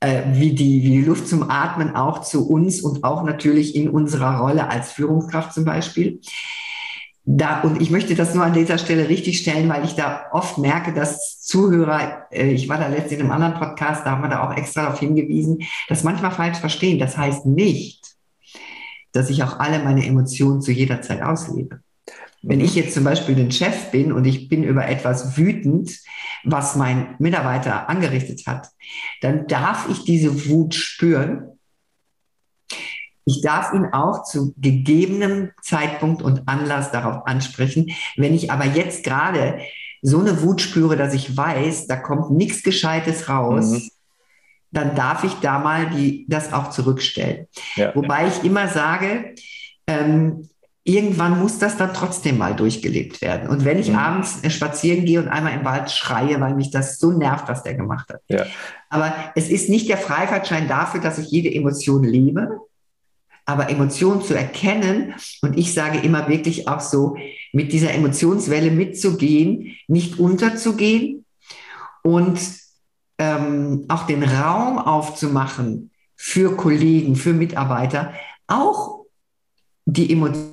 äh, 0.00 0.22
wie, 0.32 0.54
die, 0.54 0.82
wie 0.82 0.90
die 0.90 1.04
Luft 1.04 1.28
zum 1.28 1.48
Atmen 1.50 1.94
auch 1.94 2.22
zu 2.22 2.48
uns 2.48 2.80
und 2.80 3.04
auch 3.04 3.22
natürlich 3.22 3.76
in 3.76 3.88
unserer 3.88 4.38
Rolle 4.38 4.68
als 4.68 4.92
Führungskraft 4.92 5.52
zum 5.52 5.64
Beispiel. 5.64 6.20
Da, 7.24 7.60
und 7.60 7.80
ich 7.80 7.90
möchte 7.90 8.14
das 8.14 8.34
nur 8.34 8.44
an 8.44 8.54
dieser 8.54 8.78
Stelle 8.78 9.08
richtig 9.08 9.38
stellen, 9.38 9.68
weil 9.68 9.84
ich 9.84 9.94
da 9.94 10.26
oft 10.32 10.58
merke, 10.58 10.94
dass 10.94 11.40
Zuhörer, 11.42 12.26
äh, 12.30 12.50
ich 12.50 12.68
war 12.68 12.78
da 12.78 12.88
letztens 12.88 13.12
in 13.12 13.20
einem 13.20 13.32
anderen 13.32 13.54
Podcast, 13.54 14.06
da 14.06 14.12
haben 14.12 14.22
wir 14.22 14.30
da 14.30 14.48
auch 14.48 14.56
extra 14.56 14.84
darauf 14.84 14.98
hingewiesen, 14.98 15.62
das 15.88 16.02
manchmal 16.02 16.32
falsch 16.32 16.58
verstehen. 16.58 16.98
Das 16.98 17.16
heißt 17.16 17.44
nicht, 17.44 18.16
dass 19.12 19.28
ich 19.28 19.42
auch 19.42 19.58
alle 19.60 19.80
meine 19.80 20.06
Emotionen 20.06 20.62
zu 20.62 20.72
jeder 20.72 21.02
Zeit 21.02 21.22
auslebe. 21.22 21.80
Wenn 22.42 22.60
ich 22.60 22.74
jetzt 22.74 22.94
zum 22.94 23.04
Beispiel 23.04 23.34
den 23.34 23.50
Chef 23.50 23.90
bin 23.90 24.12
und 24.12 24.24
ich 24.24 24.48
bin 24.48 24.64
über 24.64 24.88
etwas 24.88 25.36
wütend, 25.36 25.90
was 26.44 26.74
mein 26.74 27.14
Mitarbeiter 27.18 27.88
angerichtet 27.88 28.46
hat, 28.46 28.68
dann 29.20 29.46
darf 29.46 29.88
ich 29.90 30.04
diese 30.04 30.48
Wut 30.48 30.74
spüren. 30.74 31.58
Ich 33.26 33.42
darf 33.42 33.74
ihn 33.74 33.86
auch 33.92 34.24
zu 34.24 34.54
gegebenem 34.56 35.50
Zeitpunkt 35.62 36.22
und 36.22 36.48
Anlass 36.48 36.90
darauf 36.90 37.26
ansprechen. 37.26 37.92
Wenn 38.16 38.34
ich 38.34 38.50
aber 38.50 38.64
jetzt 38.64 39.04
gerade 39.04 39.60
so 40.00 40.18
eine 40.18 40.42
Wut 40.42 40.62
spüre, 40.62 40.96
dass 40.96 41.12
ich 41.12 41.36
weiß, 41.36 41.86
da 41.86 41.96
kommt 41.96 42.30
nichts 42.30 42.62
Gescheites 42.62 43.28
raus, 43.28 43.70
mhm. 43.70 43.90
dann 44.70 44.94
darf 44.94 45.24
ich 45.24 45.34
da 45.34 45.58
mal 45.58 45.90
die, 45.90 46.24
das 46.26 46.54
auch 46.54 46.70
zurückstellen. 46.70 47.46
Ja. 47.76 47.94
Wobei 47.94 48.28
ich 48.28 48.42
immer 48.44 48.68
sage, 48.68 49.34
ähm, 49.86 50.48
irgendwann 50.94 51.38
muss 51.38 51.58
das 51.58 51.76
dann 51.76 51.94
trotzdem 51.94 52.38
mal 52.38 52.54
durchgelebt 52.54 53.20
werden. 53.20 53.48
Und 53.48 53.64
wenn 53.64 53.78
ich 53.78 53.90
mhm. 53.90 53.96
abends 53.96 54.42
äh, 54.42 54.50
spazieren 54.50 55.04
gehe 55.04 55.20
und 55.20 55.28
einmal 55.28 55.54
im 55.54 55.64
Wald 55.64 55.90
schreie, 55.90 56.40
weil 56.40 56.54
mich 56.54 56.70
das 56.70 56.98
so 56.98 57.12
nervt, 57.12 57.48
was 57.48 57.62
der 57.62 57.74
gemacht 57.74 58.08
hat. 58.10 58.22
Ja. 58.28 58.46
Aber 58.88 59.12
es 59.34 59.48
ist 59.48 59.68
nicht 59.68 59.88
der 59.88 59.98
Freifahrtschein 59.98 60.68
dafür, 60.68 61.00
dass 61.00 61.18
ich 61.18 61.30
jede 61.30 61.54
Emotion 61.54 62.02
lebe, 62.02 62.60
aber 63.46 63.70
Emotionen 63.70 64.22
zu 64.22 64.34
erkennen 64.34 65.14
und 65.42 65.58
ich 65.58 65.74
sage 65.74 65.98
immer 65.98 66.28
wirklich 66.28 66.68
auch 66.68 66.80
so, 66.80 67.16
mit 67.52 67.72
dieser 67.72 67.92
Emotionswelle 67.92 68.70
mitzugehen, 68.70 69.76
nicht 69.88 70.18
unterzugehen 70.18 71.24
und 72.02 72.38
ähm, 73.18 73.86
auch 73.88 74.06
den 74.06 74.22
Raum 74.22 74.78
aufzumachen 74.78 75.90
für 76.14 76.56
Kollegen, 76.56 77.16
für 77.16 77.32
Mitarbeiter, 77.32 78.12
auch 78.46 79.04
die 79.84 80.12
Emotionen 80.12 80.49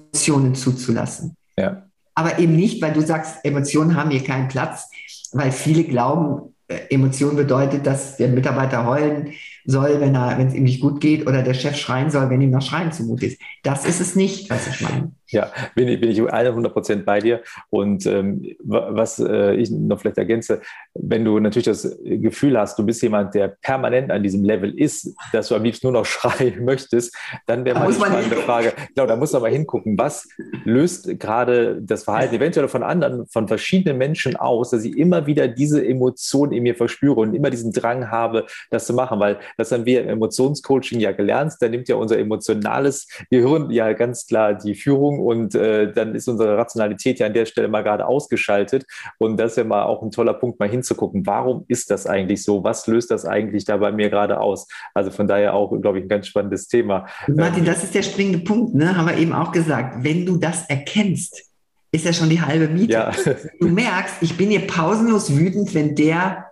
zuzulassen. 0.56 1.36
Ja. 1.58 1.84
Aber 2.16 2.40
eben 2.40 2.56
nicht, 2.56 2.82
weil 2.82 2.94
du 2.94 3.02
sagst, 3.02 3.38
Emotionen 3.44 3.96
haben 3.96 4.10
hier 4.10 4.24
keinen 4.24 4.48
Platz, 4.48 4.90
weil 5.34 5.52
viele 5.52 5.84
glauben, 5.84 6.56
äh, 6.68 6.80
Emotion 6.90 7.36
bedeutet, 7.36 7.86
dass 7.86 8.18
der 8.18 8.30
Mitarbeiter 8.30 8.86
heulen 8.86 9.34
soll, 9.66 10.02
wenn 10.02 10.16
er, 10.16 10.38
wenn 10.38 10.48
es 10.48 10.54
ihm 10.54 10.64
nicht 10.64 10.82
gut 10.82 11.00
geht, 11.00 11.28
oder 11.28 11.44
der 11.44 11.54
Chef 11.54 11.76
schreien 11.76 12.10
soll, 12.10 12.30
wenn 12.30 12.42
ihm 12.42 12.50
noch 12.50 12.62
Schreien 12.62 12.92
zumute 12.92 13.28
ist. 13.28 13.42
Das 13.64 13.86
ist 13.86 14.02
es 14.02 14.16
nicht, 14.16 14.50
was 14.50 14.68
ich 14.68 14.82
meine. 14.82 15.12
Ja, 15.30 15.52
bin 15.76 15.88
ich, 15.88 16.00
bin 16.00 16.10
ich 16.10 16.22
100 16.22 16.74
Prozent 16.74 17.06
bei 17.06 17.20
dir. 17.20 17.42
Und 17.70 18.06
ähm, 18.06 18.46
was 18.60 19.20
äh, 19.20 19.56
ich 19.56 19.70
noch 19.70 20.00
vielleicht 20.00 20.18
ergänze, 20.18 20.62
wenn 20.94 21.26
du 21.26 21.40
natürlich 21.40 21.66
das 21.66 21.98
Gefühl 22.04 22.58
hast, 22.58 22.80
du 22.80 22.86
bist 22.86 23.02
jemand, 23.02 23.36
der 23.36 23.50
permanent 23.62 24.12
an 24.12 24.24
diesem 24.24 24.44
Level 24.44 24.78
ist, 24.78 25.16
dass 25.34 25.50
du 25.50 25.56
am 25.56 25.64
liebsten 25.64 25.88
nur 25.88 25.94
noch 25.94 26.06
schreien 26.08 26.64
möchtest, 26.64 27.16
dann 27.46 27.66
wäre 27.66 27.80
mal 27.80 27.88
die 27.88 27.94
spannende 27.94 28.36
Frage, 28.38 28.74
genau, 28.96 29.08
da 29.08 29.16
muss 29.16 29.34
man 29.34 29.42
mal 29.42 29.52
hingucken, 29.52 29.98
was 29.98 30.28
löst 30.64 31.20
gerade 31.20 31.82
das 31.82 32.04
Verhalten 32.04 32.36
eventuell 32.36 32.68
von 32.68 32.84
anderen, 32.84 33.28
von 33.28 33.48
verschiedenen 33.48 33.98
Menschen 33.98 34.36
aus, 34.36 34.72
dass 34.72 34.84
ich 34.84 34.98
immer 34.98 35.28
wieder 35.28 35.48
diese 35.48 35.86
Emotion 35.86 36.52
in 36.52 36.64
mir 36.64 36.76
verspüre 36.76 37.20
und 37.20 37.34
immer 37.34 37.50
diesen 37.50 37.72
Drang 37.72 38.10
habe, 38.12 38.46
das 38.70 38.86
zu 38.86 38.94
machen, 38.94 39.20
weil 39.20 39.40
Das 39.58 39.72
haben 39.72 39.86
wir 39.86 40.02
im 40.04 40.10
Emotionscoaching 40.10 41.00
ja 41.00 41.12
gelernt. 41.12 41.54
Da 41.60 41.70
nimmt 41.70 41.88
ja 41.88 41.96
unser 41.96 42.18
emotionales 42.18 43.08
Gehirn 43.30 43.72
ja 43.72 43.94
ganz 43.94 44.28
klar 44.28 44.54
die 44.54 44.76
Führung 44.76 45.17
und 45.20 45.56
äh, 45.56 45.92
dann 45.92 46.16
ist 46.16 46.28
unsere 46.28 46.58
Rationalität 46.58 47.20
ja 47.20 47.28
an 47.28 47.34
der 47.34 47.46
Stelle 47.46 47.68
mal 47.68 47.84
gerade 47.84 48.06
ausgeschaltet. 48.06 48.86
Und 49.18 49.38
das 49.38 49.52
ist 49.52 49.58
ja 49.58 49.64
mal 49.64 49.84
auch 49.84 50.02
ein 50.02 50.12
toller 50.12 50.34
Punkt, 50.34 50.60
mal 50.60 50.70
hinzugucken. 50.70 51.26
Warum 51.26 51.66
ist 51.68 51.92
das 51.92 52.08
eigentlich 52.08 52.44
so? 52.44 52.64
Was 52.64 52.88
löst 52.88 53.12
das 53.12 53.26
eigentlich 53.26 53.66
da 53.66 53.78
bei 53.78 53.92
mir 53.92 54.10
gerade 54.10 54.40
aus? 54.40 54.68
Also 54.94 55.12
von 55.12 55.28
daher 55.28 55.54
auch, 55.54 55.80
glaube 55.82 56.00
ich, 56.00 56.06
ein 56.06 56.10
ganz 56.10 56.28
spannendes 56.28 56.68
Thema. 56.68 57.08
Martin, 57.28 57.66
das 57.66 57.84
ist 57.84 57.96
der 57.96 58.04
springende 58.04 58.40
Punkt, 58.40 58.76
ne? 58.76 58.96
haben 58.96 59.08
wir 59.08 59.18
eben 59.18 59.34
auch 59.34 59.52
gesagt. 59.52 60.04
Wenn 60.04 60.26
du 60.26 60.38
das 60.38 60.70
erkennst, 60.70 61.44
ist 61.92 62.06
ja 62.06 62.14
schon 62.14 62.30
die 62.30 62.42
halbe 62.42 62.68
Miete. 62.68 62.94
Ja. 62.94 63.12
Du 63.60 63.68
merkst, 63.68 64.16
ich 64.22 64.38
bin 64.38 64.50
hier 64.50 64.68
pausenlos 64.68 65.36
wütend, 65.36 65.74
wenn 65.74 65.96
der 65.96 66.52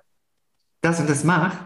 das 0.81 0.99
und 0.99 1.09
das 1.09 1.23
macht. 1.23 1.57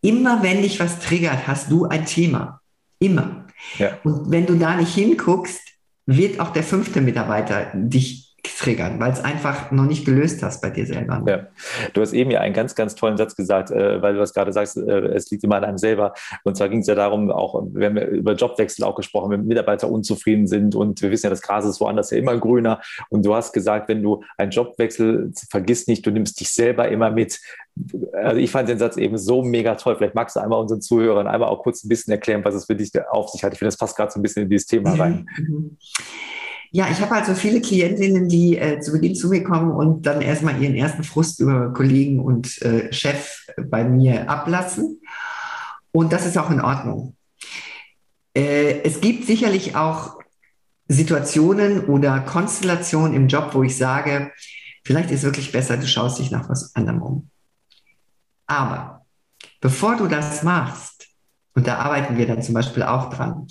Immer 0.00 0.42
wenn 0.42 0.62
dich 0.62 0.78
was 0.78 1.00
triggert, 1.00 1.46
hast 1.46 1.70
du 1.70 1.86
ein 1.86 2.06
Thema. 2.06 2.60
Immer. 2.98 3.46
Ja. 3.78 3.98
Und 4.04 4.30
wenn 4.30 4.46
du 4.46 4.54
da 4.54 4.76
nicht 4.76 4.94
hinguckst, 4.94 5.60
wird 6.06 6.40
auch 6.40 6.50
der 6.50 6.62
fünfte 6.62 7.00
Mitarbeiter 7.00 7.72
dich 7.74 8.25
triggern, 8.56 8.98
weil 8.98 9.12
es 9.12 9.22
einfach 9.22 9.70
noch 9.70 9.84
nicht 9.84 10.06
gelöst 10.06 10.42
hast 10.42 10.62
bei 10.62 10.70
dir 10.70 10.86
selber. 10.86 11.22
Ja. 11.26 11.46
Du 11.92 12.00
hast 12.00 12.12
eben 12.14 12.30
ja 12.30 12.40
einen 12.40 12.54
ganz, 12.54 12.74
ganz 12.74 12.94
tollen 12.94 13.16
Satz 13.16 13.36
gesagt, 13.36 13.70
äh, 13.70 14.00
weil 14.00 14.14
du 14.14 14.20
das 14.20 14.32
gerade 14.32 14.52
sagst, 14.52 14.78
äh, 14.78 15.08
es 15.08 15.30
liegt 15.30 15.44
immer 15.44 15.56
an 15.56 15.64
einem 15.64 15.78
selber. 15.78 16.14
Und 16.42 16.56
zwar 16.56 16.68
ging 16.68 16.80
es 16.80 16.86
ja 16.86 16.94
darum, 16.94 17.30
auch, 17.30 17.62
wir 17.72 17.86
haben 17.86 17.96
ja 17.98 18.06
über 18.06 18.32
Jobwechsel 18.32 18.84
auch 18.84 18.94
gesprochen, 18.94 19.30
wenn 19.30 19.46
Mitarbeiter 19.46 19.90
unzufrieden 19.90 20.46
sind 20.46 20.74
und 20.74 21.02
wir 21.02 21.10
wissen 21.10 21.26
ja, 21.26 21.30
das 21.30 21.42
Gras 21.42 21.66
ist 21.66 21.80
woanders 21.80 22.10
ja 22.10 22.18
immer 22.18 22.38
grüner. 22.38 22.80
Und 23.10 23.26
du 23.26 23.34
hast 23.34 23.52
gesagt, 23.52 23.88
wenn 23.88 24.02
du 24.02 24.22
einen 24.38 24.50
Jobwechsel, 24.50 25.32
vergiss 25.50 25.86
nicht, 25.86 26.06
du 26.06 26.10
nimmst 26.10 26.40
dich 26.40 26.48
selber 26.50 26.88
immer 26.88 27.10
mit. 27.10 27.38
Also 28.14 28.38
ich 28.38 28.50
fand 28.50 28.70
den 28.70 28.78
Satz 28.78 28.96
eben 28.96 29.18
so 29.18 29.42
mega 29.42 29.74
toll. 29.74 29.96
Vielleicht 29.96 30.14
magst 30.14 30.34
du 30.36 30.40
einmal 30.40 30.60
unseren 30.60 30.80
Zuhörern 30.80 31.26
einmal 31.26 31.50
auch 31.50 31.62
kurz 31.62 31.84
ein 31.84 31.90
bisschen 31.90 32.12
erklären, 32.12 32.42
was 32.42 32.54
es 32.54 32.64
für 32.64 32.74
dich 32.74 32.90
auf 33.10 33.28
sich 33.28 33.44
hat. 33.44 33.52
Ich 33.52 33.58
finde, 33.58 33.68
das 33.68 33.76
passt 33.76 33.96
gerade 33.96 34.10
so 34.10 34.18
ein 34.18 34.22
bisschen 34.22 34.44
in 34.44 34.48
dieses 34.48 34.66
Thema 34.66 34.94
rein. 34.94 35.26
Ja, 36.76 36.90
ich 36.90 37.00
habe 37.00 37.14
also 37.14 37.34
viele 37.34 37.62
Klientinnen, 37.62 38.28
die 38.28 38.58
äh, 38.58 38.80
zu 38.80 38.92
Beginn 38.92 39.14
zu 39.14 39.30
mir 39.30 39.42
kommen 39.42 39.70
und 39.70 40.04
dann 40.04 40.20
erstmal 40.20 40.62
ihren 40.62 40.74
ersten 40.74 41.04
Frust 41.04 41.40
über 41.40 41.72
Kollegen 41.72 42.20
und 42.20 42.60
äh, 42.60 42.92
Chef 42.92 43.46
bei 43.56 43.82
mir 43.82 44.28
ablassen. 44.28 45.00
Und 45.90 46.12
das 46.12 46.26
ist 46.26 46.36
auch 46.36 46.50
in 46.50 46.60
Ordnung. 46.60 47.16
Äh, 48.34 48.82
es 48.82 49.00
gibt 49.00 49.24
sicherlich 49.24 49.74
auch 49.74 50.18
Situationen 50.86 51.86
oder 51.86 52.20
Konstellationen 52.20 53.14
im 53.14 53.28
Job, 53.28 53.54
wo 53.54 53.62
ich 53.62 53.78
sage, 53.78 54.30
vielleicht 54.84 55.10
ist 55.10 55.20
es 55.20 55.24
wirklich 55.24 55.52
besser, 55.52 55.78
du 55.78 55.86
schaust 55.86 56.18
dich 56.18 56.30
nach 56.30 56.50
was 56.50 56.76
anderem 56.76 57.00
um. 57.00 57.30
Aber 58.46 59.06
bevor 59.62 59.96
du 59.96 60.08
das 60.08 60.42
machst, 60.42 61.08
und 61.54 61.66
da 61.66 61.78
arbeiten 61.78 62.18
wir 62.18 62.26
dann 62.26 62.42
zum 62.42 62.52
Beispiel 62.52 62.82
auch 62.82 63.08
dran, 63.08 63.46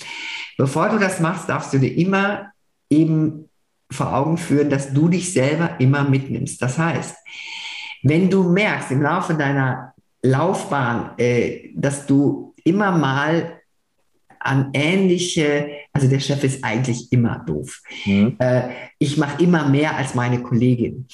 bevor 0.60 0.90
du 0.90 1.00
das 1.00 1.20
machst, 1.20 1.50
darfst 1.50 1.74
du 1.74 1.80
dir 1.80 1.98
immer 1.98 2.52
eben 2.96 3.50
vor 3.92 4.14
Augen 4.14 4.38
führen, 4.38 4.70
dass 4.70 4.94
du 4.94 5.08
dich 5.10 5.32
selber 5.32 5.80
immer 5.80 6.04
mitnimmst. 6.04 6.62
Das 6.62 6.78
heißt, 6.78 7.16
wenn 8.04 8.30
du 8.30 8.44
merkst 8.44 8.92
im 8.92 9.02
Laufe 9.02 9.36
deiner 9.36 9.94
Laufbahn, 10.24 11.12
äh, 11.18 11.70
dass 11.76 12.06
du 12.06 12.54
immer 12.64 12.92
mal 12.92 13.62
an 14.40 14.70
ähnliche, 14.74 15.72
also 15.92 16.08
der 16.08 16.20
Chef 16.20 16.44
ist 16.44 16.64
eigentlich 16.64 17.12
immer 17.12 17.40
doof. 17.40 17.82
Mhm. 18.06 18.36
Äh, 18.40 18.70
ich 19.00 19.18
mache 19.18 19.42
immer 19.42 19.68
mehr 19.68 19.96
als 19.96 20.14
meine 20.14 20.42
Kollegin. 20.42 21.08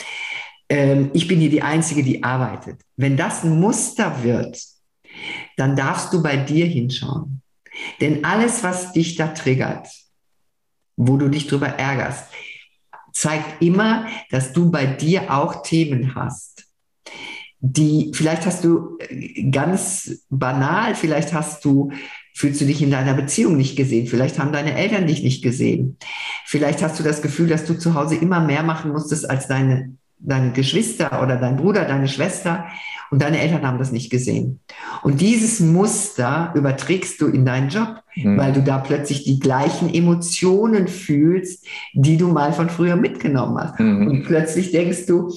Ähm, 0.68 1.12
ich 1.14 1.28
bin 1.28 1.40
hier 1.40 1.50
die 1.50 1.62
Einzige, 1.62 2.04
die 2.04 2.24
arbeitet. 2.24 2.82
Wenn 2.98 3.16
das 3.16 3.44
ein 3.44 3.60
Muster 3.60 4.24
wird, 4.24 4.62
dann 5.58 5.76
darfst 5.76 6.14
du 6.14 6.22
bei 6.22 6.38
dir 6.38 6.66
hinschauen. 6.66 7.42
Denn 8.00 8.26
alles, 8.26 8.64
was 8.64 8.92
dich 8.92 9.16
da 9.16 9.28
triggert, 9.28 9.88
wo 11.08 11.18
du 11.18 11.30
dich 11.30 11.48
drüber 11.48 11.68
ärgerst, 11.68 12.26
zeigt 13.12 13.62
immer, 13.62 14.06
dass 14.30 14.54
du 14.54 14.72
bei 14.72 14.86
dir 14.86 15.34
auch 15.34 15.64
Themen 15.64 16.16
hast, 16.16 16.68
die 17.60 18.12
vielleicht 18.14 18.46
hast 18.46 18.64
du 18.64 18.98
äh, 19.00 19.50
ganz 19.50 20.26
banal, 20.30 20.96
vielleicht 20.96 21.34
hast 21.34 21.66
du 21.66 21.92
fühlst 22.34 22.62
du 22.62 22.66
dich 22.66 22.82
in 22.82 22.92
deiner 22.92 23.14
Beziehung 23.14 23.58
nicht 23.58 23.76
gesehen, 23.76 24.08
vielleicht 24.08 24.40
haben 24.40 24.54
deine 24.54 24.76
Eltern 24.76 25.06
dich 25.06 25.22
nicht 25.22 25.44
gesehen, 25.44 25.98
vielleicht 26.46 26.82
hast 26.82 27.00
du 27.00 27.04
das 27.04 27.22
Gefühl, 27.22 27.48
dass 27.48 27.66
du 27.66 27.74
zu 27.74 27.94
Hause 27.94 28.16
immer 28.16 28.40
mehr 28.40 28.64
machen 28.64 28.92
musstest 28.92 29.30
als 29.30 29.48
deine 29.48 29.96
deine 30.24 30.52
Geschwister 30.52 31.24
oder 31.24 31.38
dein 31.38 31.58
Bruder, 31.58 31.86
deine 31.86 32.08
Schwester 32.08 32.68
und 33.12 33.22
deine 33.22 33.40
Eltern 33.40 33.68
haben 33.68 33.78
das 33.78 33.92
nicht 33.92 34.10
gesehen. 34.10 34.62
Und 35.04 35.22
dieses 35.22 35.60
Muster 35.60 36.52
überträgst 36.56 37.22
du 37.22 37.28
in 37.28 37.46
deinen 37.46 37.70
Job, 37.70 38.02
mhm. 38.16 38.38
weil 38.38 38.54
du 38.54 38.64
da 38.64 38.78
plötzlich 38.78 39.26
die 39.26 39.40
gleichen 39.40 39.94
Emotionen 39.94 40.88
fühlst, 40.88 41.68
die 41.94 42.18
du 42.18 42.30
mal 42.30 42.54
von 42.54 42.70
früher 42.70 42.96
mitgenommen 42.96 43.58
hast. 43.58 43.80
Mhm. 43.80 44.08
Und 44.08 44.24
plötzlich 44.24 44.72
denkst 44.72 45.06
du, 45.08 45.30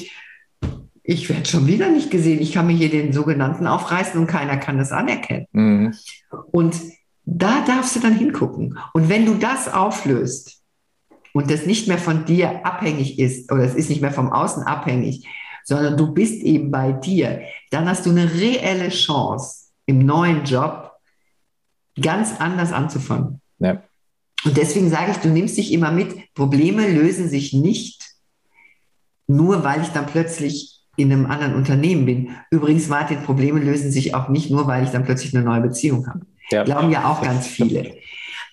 ich 1.03 1.29
werde 1.29 1.47
schon 1.47 1.67
wieder 1.67 1.91
nicht 1.91 2.11
gesehen, 2.11 2.41
ich 2.41 2.53
kann 2.53 2.69
mir 2.69 2.77
hier 2.77 2.91
den 2.91 3.13
sogenannten 3.13 3.67
aufreißen 3.67 4.19
und 4.19 4.29
keiner 4.29 4.57
kann 4.57 4.79
das 4.79 4.93
anerkennen. 4.93 5.47
Mhm. 5.53 5.95
Und 6.53 6.77
da 7.27 7.65
darfst 7.67 7.97
du 7.97 8.01
dann 8.01 8.17
hingucken. 8.17 8.79
Und 8.93 9.09
wenn 9.09 9.27
du 9.27 9.35
das 9.35 9.73
auflöst, 9.73 10.65
und 11.35 11.51
das 11.51 11.67
nicht 11.67 11.89
mehr 11.89 11.99
von 11.99 12.25
dir 12.25 12.65
abhängig 12.65 13.19
ist 13.19 13.51
oder 13.51 13.65
es 13.65 13.75
ist 13.75 13.91
nicht 13.91 14.01
mehr 14.01 14.13
vom 14.13 14.33
Außen 14.33 14.63
abhängig, 14.63 15.27
sondern 15.65 15.97
du 15.97 16.13
bist 16.13 16.43
eben 16.43 16.71
bei 16.71 16.93
dir, 16.93 17.43
dann 17.71 17.89
hast 17.89 18.07
du 18.07 18.11
eine 18.11 18.33
reelle 18.33 18.91
Chance 18.91 19.71
im 19.87 20.07
neuen 20.07 20.45
Job 20.45 20.93
ganz 22.01 22.41
anders 22.41 22.73
anzufangen. 22.73 23.41
Ja. 23.59 23.83
Und 24.45 24.57
deswegen 24.57 24.91
sage 24.91 25.13
ich, 25.13 25.17
du 25.19 25.29
nimmst 25.29 25.57
dich 25.57 25.73
immer 25.73 25.91
mit. 25.91 26.35
Probleme 26.35 26.89
lösen 26.89 27.29
sich 27.29 27.53
nicht 27.53 28.03
nur, 29.27 29.65
weil 29.65 29.83
ich 29.83 29.89
dann 29.89 30.07
plötzlich 30.07 30.81
in 30.97 31.11
einem 31.11 31.27
anderen 31.27 31.55
Unternehmen 31.55 32.07
bin. 32.07 32.31
Übrigens, 32.51 32.89
Martin, 32.89 33.23
Probleme 33.23 33.59
lösen 33.59 33.91
sich 33.91 34.15
auch 34.15 34.29
nicht 34.29 34.51
nur, 34.51 34.67
weil 34.67 34.85
ich 34.85 34.91
dann 34.91 35.05
plötzlich 35.05 35.35
eine 35.35 35.45
neue 35.45 35.63
Beziehung 35.63 36.07
habe. 36.07 36.21
Ja. 36.51 36.63
Glauben 36.63 36.91
ja 36.91 37.11
auch 37.11 37.23
ganz 37.23 37.47
viele 37.47 37.95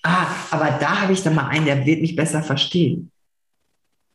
ah, 0.02 0.26
aber 0.50 0.70
da 0.80 1.02
habe 1.02 1.12
ich 1.12 1.22
dann 1.22 1.34
mal 1.34 1.48
einen, 1.48 1.66
der 1.66 1.86
wird 1.86 2.00
mich 2.00 2.16
besser 2.16 2.42
verstehen. 2.42 3.10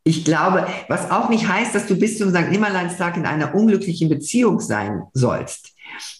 Ich 0.08 0.24
glaube, 0.24 0.66
was 0.88 1.12
auch 1.12 1.28
nicht 1.28 1.50
heißt, 1.50 1.76
dass 1.76 1.86
du 1.86 2.00
bis 2.00 2.18
zum 2.18 2.30
St. 2.30 2.50
Nimmerleinstag 2.50 3.18
in 3.18 3.26
einer 3.26 3.54
unglücklichen 3.54 4.08
Beziehung 4.08 4.62
sein 4.62 5.04
sollst. 5.12 5.74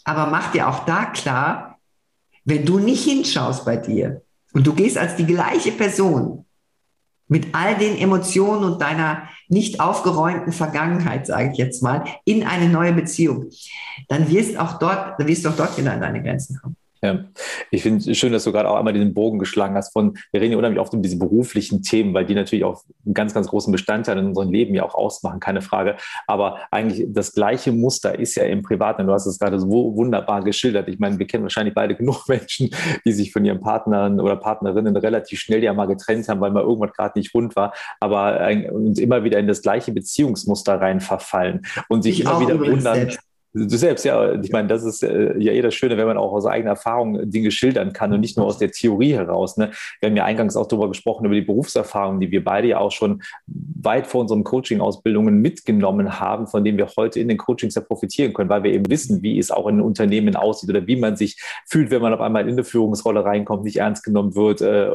Aber 0.04 0.26
mach 0.26 0.52
dir 0.52 0.68
auch 0.68 0.84
da 0.84 1.06
klar, 1.06 1.80
wenn 2.44 2.66
du 2.66 2.80
nicht 2.80 3.06
hinschaust 3.06 3.64
bei 3.64 3.78
dir 3.78 4.24
und 4.52 4.68
du 4.68 4.74
gehst 4.74 4.98
als 4.98 5.16
die 5.16 5.26
gleiche 5.26 5.72
Person 5.72 6.44
mit 7.30 7.56
all 7.56 7.78
den 7.78 7.98
Emotionen 7.98 8.66
und 8.66 8.82
deiner 8.82 9.30
nicht 9.48 9.80
aufgeräumten 9.80 10.52
Vergangenheit, 10.52 11.26
sage 11.26 11.52
ich 11.54 11.58
jetzt 11.58 11.82
mal, 11.82 12.04
in 12.26 12.44
eine 12.44 12.68
neue 12.68 12.92
Beziehung, 12.92 13.52
dann 14.10 14.30
wirst 14.30 14.58
auch 14.60 14.80
dort, 14.80 15.18
dann 15.18 15.28
wirst 15.28 15.46
du 15.46 15.50
auch 15.50 15.56
dort 15.56 15.78
wieder 15.78 15.94
an 15.94 16.02
deine 16.02 16.22
Grenzen 16.22 16.60
kommen. 16.62 16.76
Ja, 17.02 17.26
ich 17.70 17.84
finde 17.84 18.10
es 18.10 18.18
schön, 18.18 18.34
dass 18.34 18.44
du 18.44 18.52
gerade 18.52 18.70
auch 18.70 18.76
einmal 18.76 18.94
diesen 18.94 19.14
Bogen 19.14 19.38
geschlagen 19.40 19.76
hast 19.76 19.94
von, 19.94 20.18
wir 20.32 20.42
reden 20.42 20.54
ja 20.54 20.58
unheimlich 20.58 20.80
oft 20.80 20.94
um 20.94 21.02
diese 21.02 21.18
beruflichen 21.18 21.84
Themen, 21.84 22.14
weil 22.14 22.26
die 22.26 22.34
natürlich 22.34 22.66
auch 22.66 22.84
einen 23.06 23.14
ganz, 23.14 23.34
ganz 23.34 23.48
großen 23.48 23.72
Bestandteil 23.72 24.18
in 24.18 24.28
unserem 24.28 24.52
Leben 24.52 24.74
ja 24.74 24.84
auch 24.84 24.96
ausmachen, 24.96 25.40
keine 25.40 25.62
Frage. 25.62 25.98
Aber 26.26 26.60
eigentlich 26.72 27.06
das 27.10 27.34
gleiche 27.34 27.72
Muster 27.72 28.18
ist 28.18 28.36
ja 28.36 28.44
im 28.44 28.64
Privaten. 28.64 29.06
Du 29.06 29.14
hast 29.14 29.28
es 29.28 29.38
gerade 29.38 29.60
so 29.60 29.68
wunderbar 29.96 30.44
geschildert. 30.44 30.88
Ich 30.88 31.00
meine, 31.00 31.20
wir 31.20 31.28
kennen 31.28 31.44
wahrscheinlich 31.44 31.76
beide 31.76 31.96
genug 31.98 32.28
Menschen, 32.28 32.72
die 33.06 33.12
sich 33.12 33.32
von 33.32 33.46
ihren 33.46 33.62
Partnern 33.62 34.20
oder 34.20 34.36
Partnerinnen 34.36 34.96
relativ 34.98 35.40
schnell 35.40 35.64
ja 35.64 35.74
mal 35.74 35.86
getrennt 35.86 36.28
haben, 36.30 36.42
weil 36.42 36.52
mal 36.52 36.64
irgendwas 36.64 36.94
gerade 36.94 37.18
nicht 37.20 37.34
rund 37.34 37.56
war, 37.56 37.74
aber 38.00 38.48
uns 38.72 39.00
immer 39.00 39.24
wieder 39.24 39.40
in 39.40 39.48
das 39.48 39.62
gleiche 39.62 39.92
Beziehungsmuster 39.92 40.80
rein 40.80 41.00
verfallen 41.00 41.62
und 41.90 42.04
sich 42.04 42.20
ich 42.20 42.26
immer 42.26 42.40
wieder 42.40 42.60
wundern. 42.60 43.12
Du 43.66 43.78
selbst, 43.78 44.06
ja. 44.06 44.34
Ich 44.42 44.52
meine, 44.52 44.68
das 44.68 44.84
ist 44.84 45.04
äh, 45.04 45.38
ja 45.40 45.52
eh 45.52 45.62
das 45.62 45.74
Schöne, 45.74 45.98
wenn 45.98 46.06
man 46.06 46.18
auch 46.18 46.32
aus 46.32 46.46
eigener 46.46 46.72
Erfahrung 46.72 47.30
Dinge 47.30 47.50
schildern 47.50 47.94
kann 47.94 48.14
und 48.14 48.20
nicht 48.20 48.38
nur 48.38 48.46
aus 48.46 48.58
der 48.58 48.72
Theorie 48.72 49.14
heraus. 49.14 49.58
Ne? 49.58 49.72
Wir 50.00 50.10
haben 50.10 50.18
ja 50.18 50.26
eingangs 50.26 50.56
auch 50.56 50.68
darüber 50.68 50.88
gesprochen, 50.90 51.26
über 51.26 51.34
die 51.34 51.42
Berufserfahrung, 51.42 52.20
die 52.20 52.30
wir 52.30 52.44
beide 52.44 52.68
ja 52.68 52.80
auch 52.80 52.92
schon 52.92 53.24
weit 53.48 54.06
vor 54.06 54.22
unseren 54.22 54.44
Coaching-Ausbildungen 54.44 55.42
mitgenommen 55.42 56.20
haben, 56.20 56.48
von 56.48 56.64
denen 56.64 56.78
wir 56.78 56.88
heute 56.98 57.20
in 57.20 57.28
den 57.28 57.38
Coachings 57.38 57.76
ja 57.76 57.82
profitieren 57.82 58.34
können, 58.34 58.50
weil 58.50 58.64
wir 58.64 58.74
eben 58.74 58.90
wissen, 58.90 59.24
wie 59.24 59.40
es 59.40 59.50
auch 59.50 59.68
in 59.68 59.82
Unternehmen 59.82 60.36
aussieht 60.36 60.70
oder 60.70 60.86
wie 60.86 60.96
man 60.96 61.16
sich 61.16 61.42
fühlt, 61.66 61.90
wenn 61.90 62.02
man 62.02 62.14
auf 62.14 62.22
einmal 62.22 62.44
in 62.44 62.52
eine 62.52 62.64
Führungsrolle 62.64 63.26
reinkommt, 63.26 63.64
nicht 63.64 63.78
ernst 63.78 64.04
genommen 64.04 64.36
wird, 64.36 64.62
äh, 64.62 64.90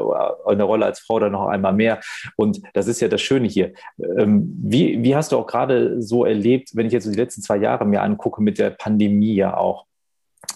eine 0.46 0.62
Rolle 0.62 0.86
als 0.86 1.00
Frau 1.00 1.18
dann 1.18 1.32
noch 1.32 1.46
einmal 1.46 1.72
mehr. 1.72 2.00
Und 2.36 2.60
das 2.74 2.86
ist 2.86 3.00
ja 3.00 3.08
das 3.08 3.22
Schöne 3.22 3.48
hier. 3.48 3.72
Ähm, 4.16 4.52
wie, 4.62 5.02
wie 5.02 5.16
hast 5.16 5.32
du 5.32 5.36
auch 5.36 5.46
gerade 5.46 6.00
so 6.00 6.24
erlebt, 6.24 6.70
wenn 6.74 6.86
ich 6.86 6.92
jetzt 6.92 7.04
so 7.04 7.10
die 7.10 7.18
letzten 7.18 7.42
zwei 7.42 7.56
Jahre 7.56 7.84
mir 7.84 8.02
angucke, 8.02 8.42
mit 8.42 8.51
der 8.58 8.70
Pandemie 8.70 9.34
ja 9.34 9.56
auch, 9.56 9.86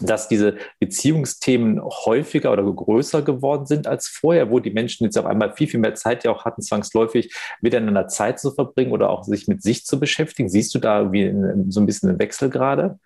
dass 0.01 0.29
diese 0.29 0.57
Beziehungsthemen 0.81 1.81
häufiger 1.81 2.53
oder 2.53 2.65
größer 2.65 3.23
geworden 3.23 3.67
sind 3.67 3.87
als 3.87 4.09
vorher, 4.09 4.51
wo 4.51 4.59
die 4.59 4.71
Menschen 4.71 5.05
jetzt 5.05 5.17
auf 5.17 5.27
einmal 5.27 5.55
viel, 5.55 5.69
viel 5.69 5.81
mehr 5.81 5.95
Zeit 5.95 6.25
ja 6.25 6.31
auch 6.33 6.45
hatten, 6.45 6.63
zwangsläufig 6.63 7.33
miteinander 7.61 8.09
Zeit 8.09 8.41
zu 8.41 8.51
verbringen 8.51 8.93
oder 8.93 9.11
auch 9.11 9.25
sich 9.25 9.49
mit 9.49 9.63
sich 9.63 9.87
zu 9.87 9.99
beschäftigen. 9.99 10.49
Siehst 10.49 10.75
du 10.75 10.79
da 10.79 11.01
irgendwie 11.01 11.33
so 11.71 11.81
ein 11.81 11.87
bisschen 11.87 12.11
einen 12.11 12.19
Wechsel 12.19 12.51
gerade? 12.51 12.99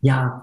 Ja, 0.00 0.42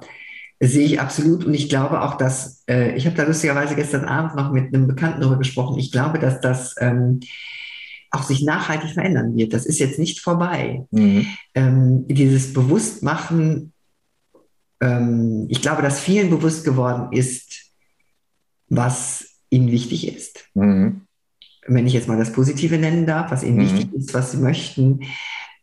sehe 0.60 0.86
ich 0.86 1.00
absolut. 1.00 1.46
Und 1.46 1.54
ich 1.54 1.70
glaube 1.70 2.02
auch, 2.02 2.16
dass, 2.16 2.64
äh, 2.70 2.96
ich 2.96 3.06
habe 3.06 3.16
da 3.16 3.24
lustigerweise 3.24 3.76
gestern 3.76 4.06
Abend 4.06 4.36
noch 4.36 4.52
mit 4.52 4.74
einem 4.74 4.88
Bekannten 4.88 5.22
darüber 5.22 5.38
gesprochen, 5.38 5.80
ich 5.80 5.92
glaube, 5.92 6.20
dass 6.20 6.42
das 6.42 6.76
ähm, 6.80 7.22
auch 8.14 8.24
sich 8.24 8.44
nachhaltig 8.44 8.92
verändern 8.92 9.36
wird. 9.36 9.54
Das 9.54 9.66
ist 9.66 9.80
jetzt 9.80 9.98
nicht 9.98 10.22
vorbei. 10.22 10.86
Mhm. 10.92 11.26
Ähm, 11.56 12.08
dieses 12.08 12.54
Bewusstmachen, 12.54 13.74
ähm, 14.80 15.48
ich 15.50 15.62
glaube, 15.62 15.82
dass 15.82 16.00
vielen 16.00 16.30
bewusst 16.30 16.64
geworden 16.64 17.12
ist, 17.12 17.72
was 18.70 19.40
ihnen 19.50 19.72
wichtig 19.72 20.16
ist. 20.16 20.48
Mhm. 20.54 21.02
Wenn 21.66 21.88
ich 21.88 21.94
jetzt 21.94 22.08
mal 22.08 22.18
das 22.18 22.32
Positive 22.32 22.78
nennen 22.78 23.08
darf, 23.08 23.32
was 23.32 23.44
ihnen 23.44 23.58
mhm. 23.58 23.62
wichtig 23.62 23.94
ist, 23.94 24.14
was 24.14 24.32
sie 24.32 24.38
möchten. 24.38 25.00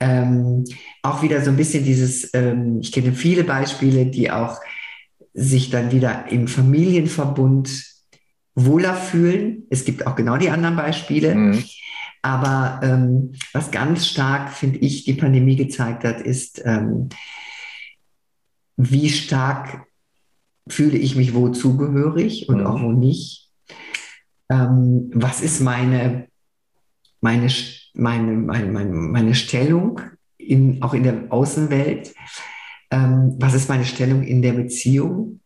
Ähm, 0.01 0.65
auch 1.03 1.23
wieder 1.23 1.43
so 1.43 1.51
ein 1.51 1.57
bisschen 1.57 1.85
dieses, 1.85 2.31
ähm, 2.35 2.81
ich 2.81 2.91
kenne 2.91 3.13
viele 3.13 3.45
Beispiele, 3.45 4.07
die 4.07 4.31
auch 4.31 4.59
sich 5.35 5.71
dann 5.71 5.93
wieder 5.93 6.27
im 6.31 6.49
Familienverbund 6.49 7.85
wohler 8.57 8.95
fühlen. 8.95 9.67
Es 9.71 9.85
gibt 9.85 10.09
auch 10.09 10.17
genau 10.17 10.37
die 10.37 10.51
anderen 10.51 10.75
Beispiele. 10.75 11.55
Aber 12.23 12.81
ähm, 12.83 13.33
was 13.53 13.71
ganz 13.71 14.07
stark, 14.07 14.53
finde 14.53 14.79
ich, 14.79 15.05
die 15.05 15.15
Pandemie 15.15 15.57
gezeigt 15.57 16.05
hat, 16.05 16.21
ist, 16.21 16.63
ähm, 16.65 17.09
wie 18.77 19.09
stark 19.09 19.87
fühle 20.69 20.99
ich 20.99 21.17
mich 21.17 21.35
wo 21.35 21.49
zugehörig 21.49 22.49
und 22.49 22.61
mhm. 22.61 22.67
auch 22.67 22.83
wo 22.83 22.93
nicht. 22.93 23.49
Ähm, 24.51 25.11
was 25.15 25.41
ist 25.41 25.61
meine, 25.61 26.29
meine, 27.21 27.49
meine, 27.95 28.33
meine, 28.33 28.73
meine, 28.73 28.91
meine 28.91 29.35
Stellung 29.35 30.01
in, 30.37 30.83
auch 30.83 30.95
in 30.95 31.05
der 31.05 31.25
Außenwelt? 31.31 32.15
Ähm, 32.91 33.37
was 33.39 33.55
ist 33.55 33.69
meine 33.69 33.85
Stellung 33.85 34.23
in 34.23 34.43
der 34.43 34.53
Beziehung? 34.53 35.41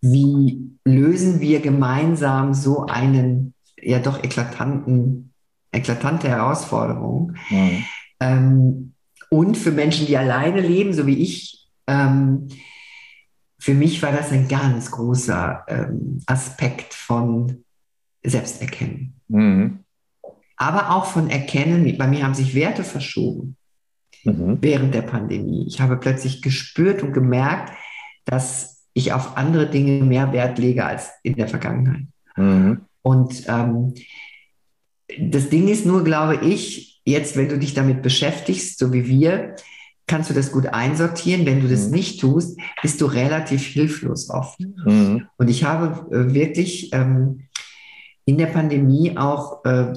Wie 0.00 0.70
lösen 0.84 1.40
wir 1.40 1.60
gemeinsam 1.60 2.54
so 2.54 2.86
einen 2.86 3.54
ja 3.80 3.98
doch 3.98 4.22
eklatanten, 4.22 5.29
eklatante 5.72 6.28
Herausforderung? 6.28 7.36
Mhm. 7.50 7.84
Ähm, 8.20 8.92
und 9.30 9.56
für 9.56 9.70
Menschen, 9.70 10.06
die 10.06 10.16
alleine 10.16 10.60
leben, 10.60 10.92
so 10.92 11.06
wie 11.06 11.18
ich, 11.18 11.68
ähm, 11.86 12.48
für 13.58 13.74
mich 13.74 14.02
war 14.02 14.12
das 14.12 14.32
ein 14.32 14.48
ganz 14.48 14.90
großer 14.90 15.64
ähm, 15.68 16.22
Aspekt 16.26 16.94
von 16.94 17.64
Selbsterkennen. 18.22 19.14
Mhm. 19.28 19.80
Aber 20.56 20.90
auch 20.90 21.06
von 21.06 21.30
Erkennen, 21.30 21.96
bei 21.96 22.06
mir 22.06 22.24
haben 22.24 22.34
sich 22.34 22.54
Werte 22.54 22.84
verschoben 22.84 23.56
mhm. 24.24 24.58
während 24.60 24.94
der 24.94 25.02
Pandemie. 25.02 25.66
Ich 25.66 25.80
habe 25.80 25.96
plötzlich 25.96 26.42
gespürt 26.42 27.02
und 27.02 27.12
gemerkt, 27.12 27.72
dass 28.24 28.84
ich 28.92 29.12
auf 29.12 29.36
andere 29.36 29.68
Dinge 29.68 30.04
mehr 30.04 30.32
Wert 30.32 30.58
lege 30.58 30.84
als 30.84 31.10
in 31.22 31.34
der 31.34 31.48
Vergangenheit. 31.48 32.06
Mhm. 32.36 32.82
Und 33.02 33.44
ähm, 33.48 33.94
das 35.18 35.48
Ding 35.48 35.68
ist 35.68 35.86
nur, 35.86 36.04
glaube 36.04 36.44
ich, 36.46 37.00
jetzt, 37.04 37.36
wenn 37.36 37.48
du 37.48 37.58
dich 37.58 37.74
damit 37.74 38.02
beschäftigst, 38.02 38.78
so 38.78 38.92
wie 38.92 39.06
wir, 39.06 39.56
kannst 40.06 40.28
du 40.28 40.34
das 40.34 40.52
gut 40.52 40.66
einsortieren. 40.66 41.46
Wenn 41.46 41.60
du 41.60 41.68
das 41.68 41.86
mhm. 41.86 41.94
nicht 41.94 42.20
tust, 42.20 42.58
bist 42.82 43.00
du 43.00 43.06
relativ 43.06 43.64
hilflos 43.64 44.28
oft. 44.30 44.60
Mhm. 44.60 45.26
Und 45.36 45.48
ich 45.48 45.64
habe 45.64 46.14
äh, 46.14 46.34
wirklich 46.34 46.92
ähm, 46.92 47.48
in 48.24 48.38
der 48.38 48.46
Pandemie 48.46 49.16
auch 49.16 49.64
äh, 49.64 49.92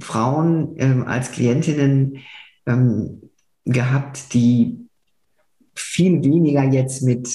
Frauen 0.00 0.74
ähm, 0.76 1.06
als 1.06 1.32
Klientinnen 1.32 2.18
ähm, 2.66 3.22
gehabt, 3.64 4.34
die 4.34 4.78
viel 5.74 6.22
weniger 6.22 6.64
jetzt 6.64 7.02
mit, 7.02 7.34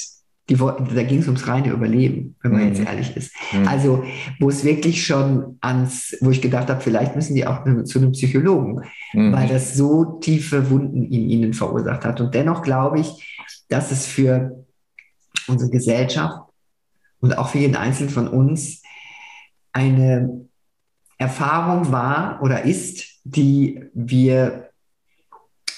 die, 0.49 0.55
da 0.55 1.03
ging 1.03 1.19
es 1.19 1.27
ums 1.27 1.47
reine 1.47 1.69
Überleben, 1.69 2.35
wenn 2.41 2.51
man 2.51 2.61
mhm. 2.61 2.67
jetzt 2.67 2.79
ehrlich 2.81 3.15
ist. 3.15 3.35
Mhm. 3.53 3.67
Also, 3.67 4.03
wo 4.39 4.49
es 4.49 4.63
wirklich 4.63 5.05
schon 5.05 5.57
ans, 5.61 6.17
wo 6.21 6.31
ich 6.31 6.41
gedacht 6.41 6.69
habe, 6.69 6.81
vielleicht 6.81 7.15
müssen 7.15 7.35
die 7.35 7.45
auch 7.45 7.63
zu 7.85 7.99
einem 7.99 8.11
Psychologen, 8.11 8.81
mhm. 9.13 9.31
weil 9.31 9.47
das 9.47 9.75
so 9.75 10.19
tiefe 10.19 10.69
Wunden 10.69 11.03
in 11.03 11.29
ihnen 11.29 11.53
verursacht 11.53 12.03
hat. 12.05 12.19
Und 12.19 12.33
dennoch 12.33 12.63
glaube 12.63 12.99
ich, 12.99 13.37
dass 13.69 13.91
es 13.91 14.07
für 14.07 14.65
unsere 15.47 15.69
Gesellschaft 15.69 16.41
und 17.19 17.37
auch 17.37 17.49
für 17.49 17.59
jeden 17.59 17.75
Einzelnen 17.75 18.09
von 18.09 18.27
uns 18.27 18.81
eine 19.71 20.47
Erfahrung 21.17 21.91
war 21.91 22.41
oder 22.41 22.63
ist, 22.63 23.19
die 23.23 23.83
wir 23.93 24.69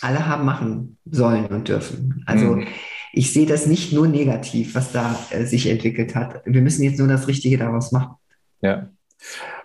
alle 0.02 0.28
haben 0.28 0.46
machen 0.46 0.98
sollen 1.06 1.48
und 1.48 1.68
dürfen. 1.68 2.24
Also 2.26 2.56
mhm. 2.56 2.68
Ich 3.14 3.34
sehe 3.34 3.46
das 3.46 3.66
nicht 3.66 3.94
nur 3.94 4.08
negativ, 4.08 4.76
was 4.76 4.92
da 4.92 5.18
äh, 5.32 5.46
sich 5.46 5.68
entwickelt 5.68 6.16
hat. 6.16 6.42
Wir 6.46 6.62
müssen 6.62 6.84
jetzt 6.84 7.00
nur 7.00 7.08
das 7.08 7.28
Richtige 7.28 7.58
daraus 7.58 7.92
machen. 7.92 8.16
Ja. 8.62 8.90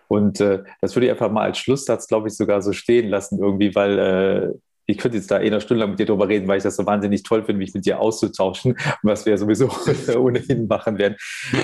Und 0.09 0.41
äh, 0.41 0.63
das 0.81 0.95
würde 0.95 1.07
ich 1.07 1.13
einfach 1.13 1.31
mal 1.31 1.43
als 1.43 1.59
Schlusssatz, 1.59 2.07
glaube 2.07 2.29
ich, 2.29 2.35
sogar 2.35 2.63
so 2.63 2.73
stehen 2.73 3.09
lassen, 3.09 3.39
irgendwie, 3.41 3.75
weil 3.75 3.99
äh, 3.99 4.59
ich 4.87 4.99
könnte 4.99 5.17
jetzt 5.17 5.31
da 5.31 5.41
eh 5.41 5.47
eine 5.47 5.61
Stunde 5.61 5.81
lang 5.81 5.91
mit 5.91 5.99
dir 5.99 6.07
drüber 6.07 6.29
reden, 6.29 6.47
weil 6.47 6.59
ich 6.59 6.63
das 6.63 6.77
so 6.77 6.87
wahnsinnig 6.87 7.25
toll 7.25 7.45
finde, 7.45 7.59
mich 7.59 7.75
mit 7.75 7.87
dir 7.87 8.01
auszutauschen, 8.01 8.77
was 9.03 9.27
wir 9.27 9.37
sowieso 9.37 9.69
ohnehin 10.19 10.67
machen 10.69 10.99
werden. 10.99 11.17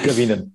Gavine, 0.05 0.51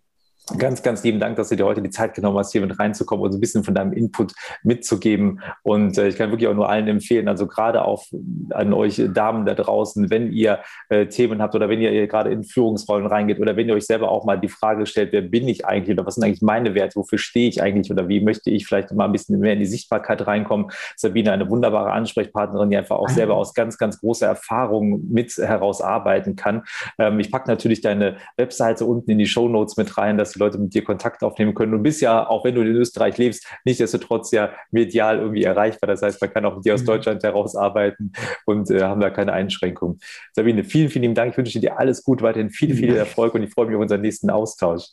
Ganz, 0.55 0.81
ganz 0.81 1.03
lieben 1.03 1.19
Dank, 1.19 1.36
dass 1.36 1.49
du 1.49 1.57
dir 1.57 1.65
heute 1.65 1.81
die 1.81 1.89
Zeit 1.89 2.13
genommen 2.13 2.38
hast, 2.38 2.53
hier 2.53 2.62
mit 2.62 2.79
reinzukommen 2.79 3.25
und 3.25 3.33
so 3.33 3.38
ein 3.38 3.41
bisschen 3.41 3.65
von 3.65 3.75
deinem 3.75 3.91
Input 3.91 4.31
mitzugeben. 4.63 5.41
Und 5.62 5.97
äh, 5.97 6.07
ich 6.07 6.15
kann 6.15 6.31
wirklich 6.31 6.47
auch 6.47 6.53
nur 6.53 6.69
allen 6.69 6.88
empfehlen, 6.88 7.27
also 7.27 7.47
gerade 7.47 7.83
auch 7.83 8.05
an 8.51 8.71
euch 8.71 9.01
Damen 9.13 9.45
da 9.45 9.55
draußen, 9.55 10.10
wenn 10.10 10.31
ihr 10.31 10.60
äh, 10.88 11.07
Themen 11.07 11.41
habt 11.41 11.53
oder 11.53 11.67
wenn 11.67 11.81
ihr 11.81 12.07
gerade 12.07 12.31
in 12.31 12.45
Führungsrollen 12.45 13.07
reingeht 13.07 13.41
oder 13.41 13.57
wenn 13.57 13.67
ihr 13.67 13.75
euch 13.75 13.86
selber 13.86 14.10
auch 14.10 14.23
mal 14.23 14.39
die 14.39 14.47
Frage 14.47 14.86
stellt, 14.86 15.12
wer 15.12 15.21
bin 15.21 15.49
ich 15.49 15.65
eigentlich 15.65 15.97
oder 15.97 16.05
was 16.05 16.15
sind 16.15 16.23
eigentlich 16.23 16.41
meine 16.41 16.75
Werte, 16.75 16.95
wofür 16.95 17.19
stehe 17.19 17.49
ich 17.49 17.62
eigentlich 17.62 17.91
oder 17.91 18.07
wie 18.07 18.21
möchte 18.21 18.49
ich 18.49 18.65
vielleicht 18.65 18.93
mal 18.93 19.03
ein 19.03 19.12
bisschen 19.12 19.38
mehr 19.39 19.51
in 19.51 19.60
die 19.60 19.65
Sichtbarkeit 19.65 20.27
reinkommen. 20.27 20.67
Sabine, 20.95 21.33
eine 21.33 21.49
wunderbare 21.49 21.91
Ansprechpartnerin, 21.91 22.69
die 22.69 22.77
einfach 22.77 22.95
auch 22.95 23.10
selber 23.10 23.36
aus 23.36 23.53
ganz, 23.53 23.77
ganz 23.77 23.99
großer 23.99 24.27
Erfahrung 24.27 25.10
mit 25.10 25.36
herausarbeiten 25.36 26.38
kann. 26.38 26.63
Ähm, 26.97 27.19
ich 27.19 27.33
packe 27.33 27.49
natürlich 27.49 27.81
deine 27.81 28.15
Webseite 28.38 28.86
unten 28.86 29.12
in 29.12 29.17
die 29.17 29.27
Show 29.27 29.49
Notes 29.49 29.75
mit 29.75 29.97
rein, 29.97 30.17
dass 30.17 30.37
die 30.38 30.43
Leute 30.43 30.58
mit 30.58 30.73
dir 30.73 30.84
Kontakt 30.84 31.23
aufnehmen 31.23 31.54
können. 31.54 31.71
Du 31.71 31.80
bist 31.80 32.02
ja, 32.02 32.28
auch 32.28 32.45
wenn 32.45 32.56
du 32.56 32.62
in 32.62 32.67
Österreich 32.67 33.17
lebst, 33.17 33.47
nichtsdestotrotz 33.65 34.32
ja 34.32 34.52
medial 34.71 35.19
irgendwie 35.19 35.43
erreichbar. 35.43 35.88
Das 35.88 36.02
heißt, 36.02 36.21
man 36.21 36.32
kann 36.32 36.45
auch 36.45 36.56
mit 36.56 36.65
dir 36.65 36.73
aus 36.73 36.82
mhm. 36.82 36.88
Deutschland 36.88 37.23
heraus 37.23 37.56
arbeiten 37.56 38.12
und 38.45 38.69
äh, 38.71 38.82
haben 38.82 39.02
da 39.02 39.10
keine 39.10 39.34
Einschränkungen. 39.34 40.00
Sabine, 40.34 40.63
vielen, 40.63 40.89
vielen 40.89 41.13
Dank. 41.13 41.32
Ich 41.32 41.38
wünsche 41.38 41.60
dir 41.60 41.80
alles 41.80 42.04
gut, 42.04 42.21
weiterhin 42.21 42.50
viel, 42.50 42.73
viel 42.76 42.95
Erfolg 42.95 43.34
und 43.34 43.43
ich 43.43 43.52
freue 43.52 43.67
mich 43.67 43.76
auf 43.76 43.82
unseren 43.82 44.02
nächsten 44.02 44.30
Austausch. 44.30 44.84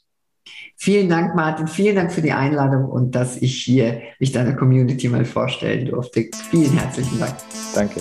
Vielen 0.77 1.09
Dank, 1.09 1.35
Martin. 1.35 1.67
Vielen 1.67 1.97
Dank 1.97 2.13
für 2.13 2.21
die 2.21 2.33
Einladung 2.33 2.85
und 2.85 3.15
dass 3.15 3.41
ich 3.41 3.63
hier 3.63 4.03
mich 4.19 4.33
deiner 4.33 4.55
Community 4.55 5.09
mal 5.09 5.25
vorstellen 5.25 5.87
durfte. 5.87 6.29
Vielen 6.51 6.77
herzlichen 6.77 7.19
Dank. 7.19 7.35
Danke. 7.75 8.01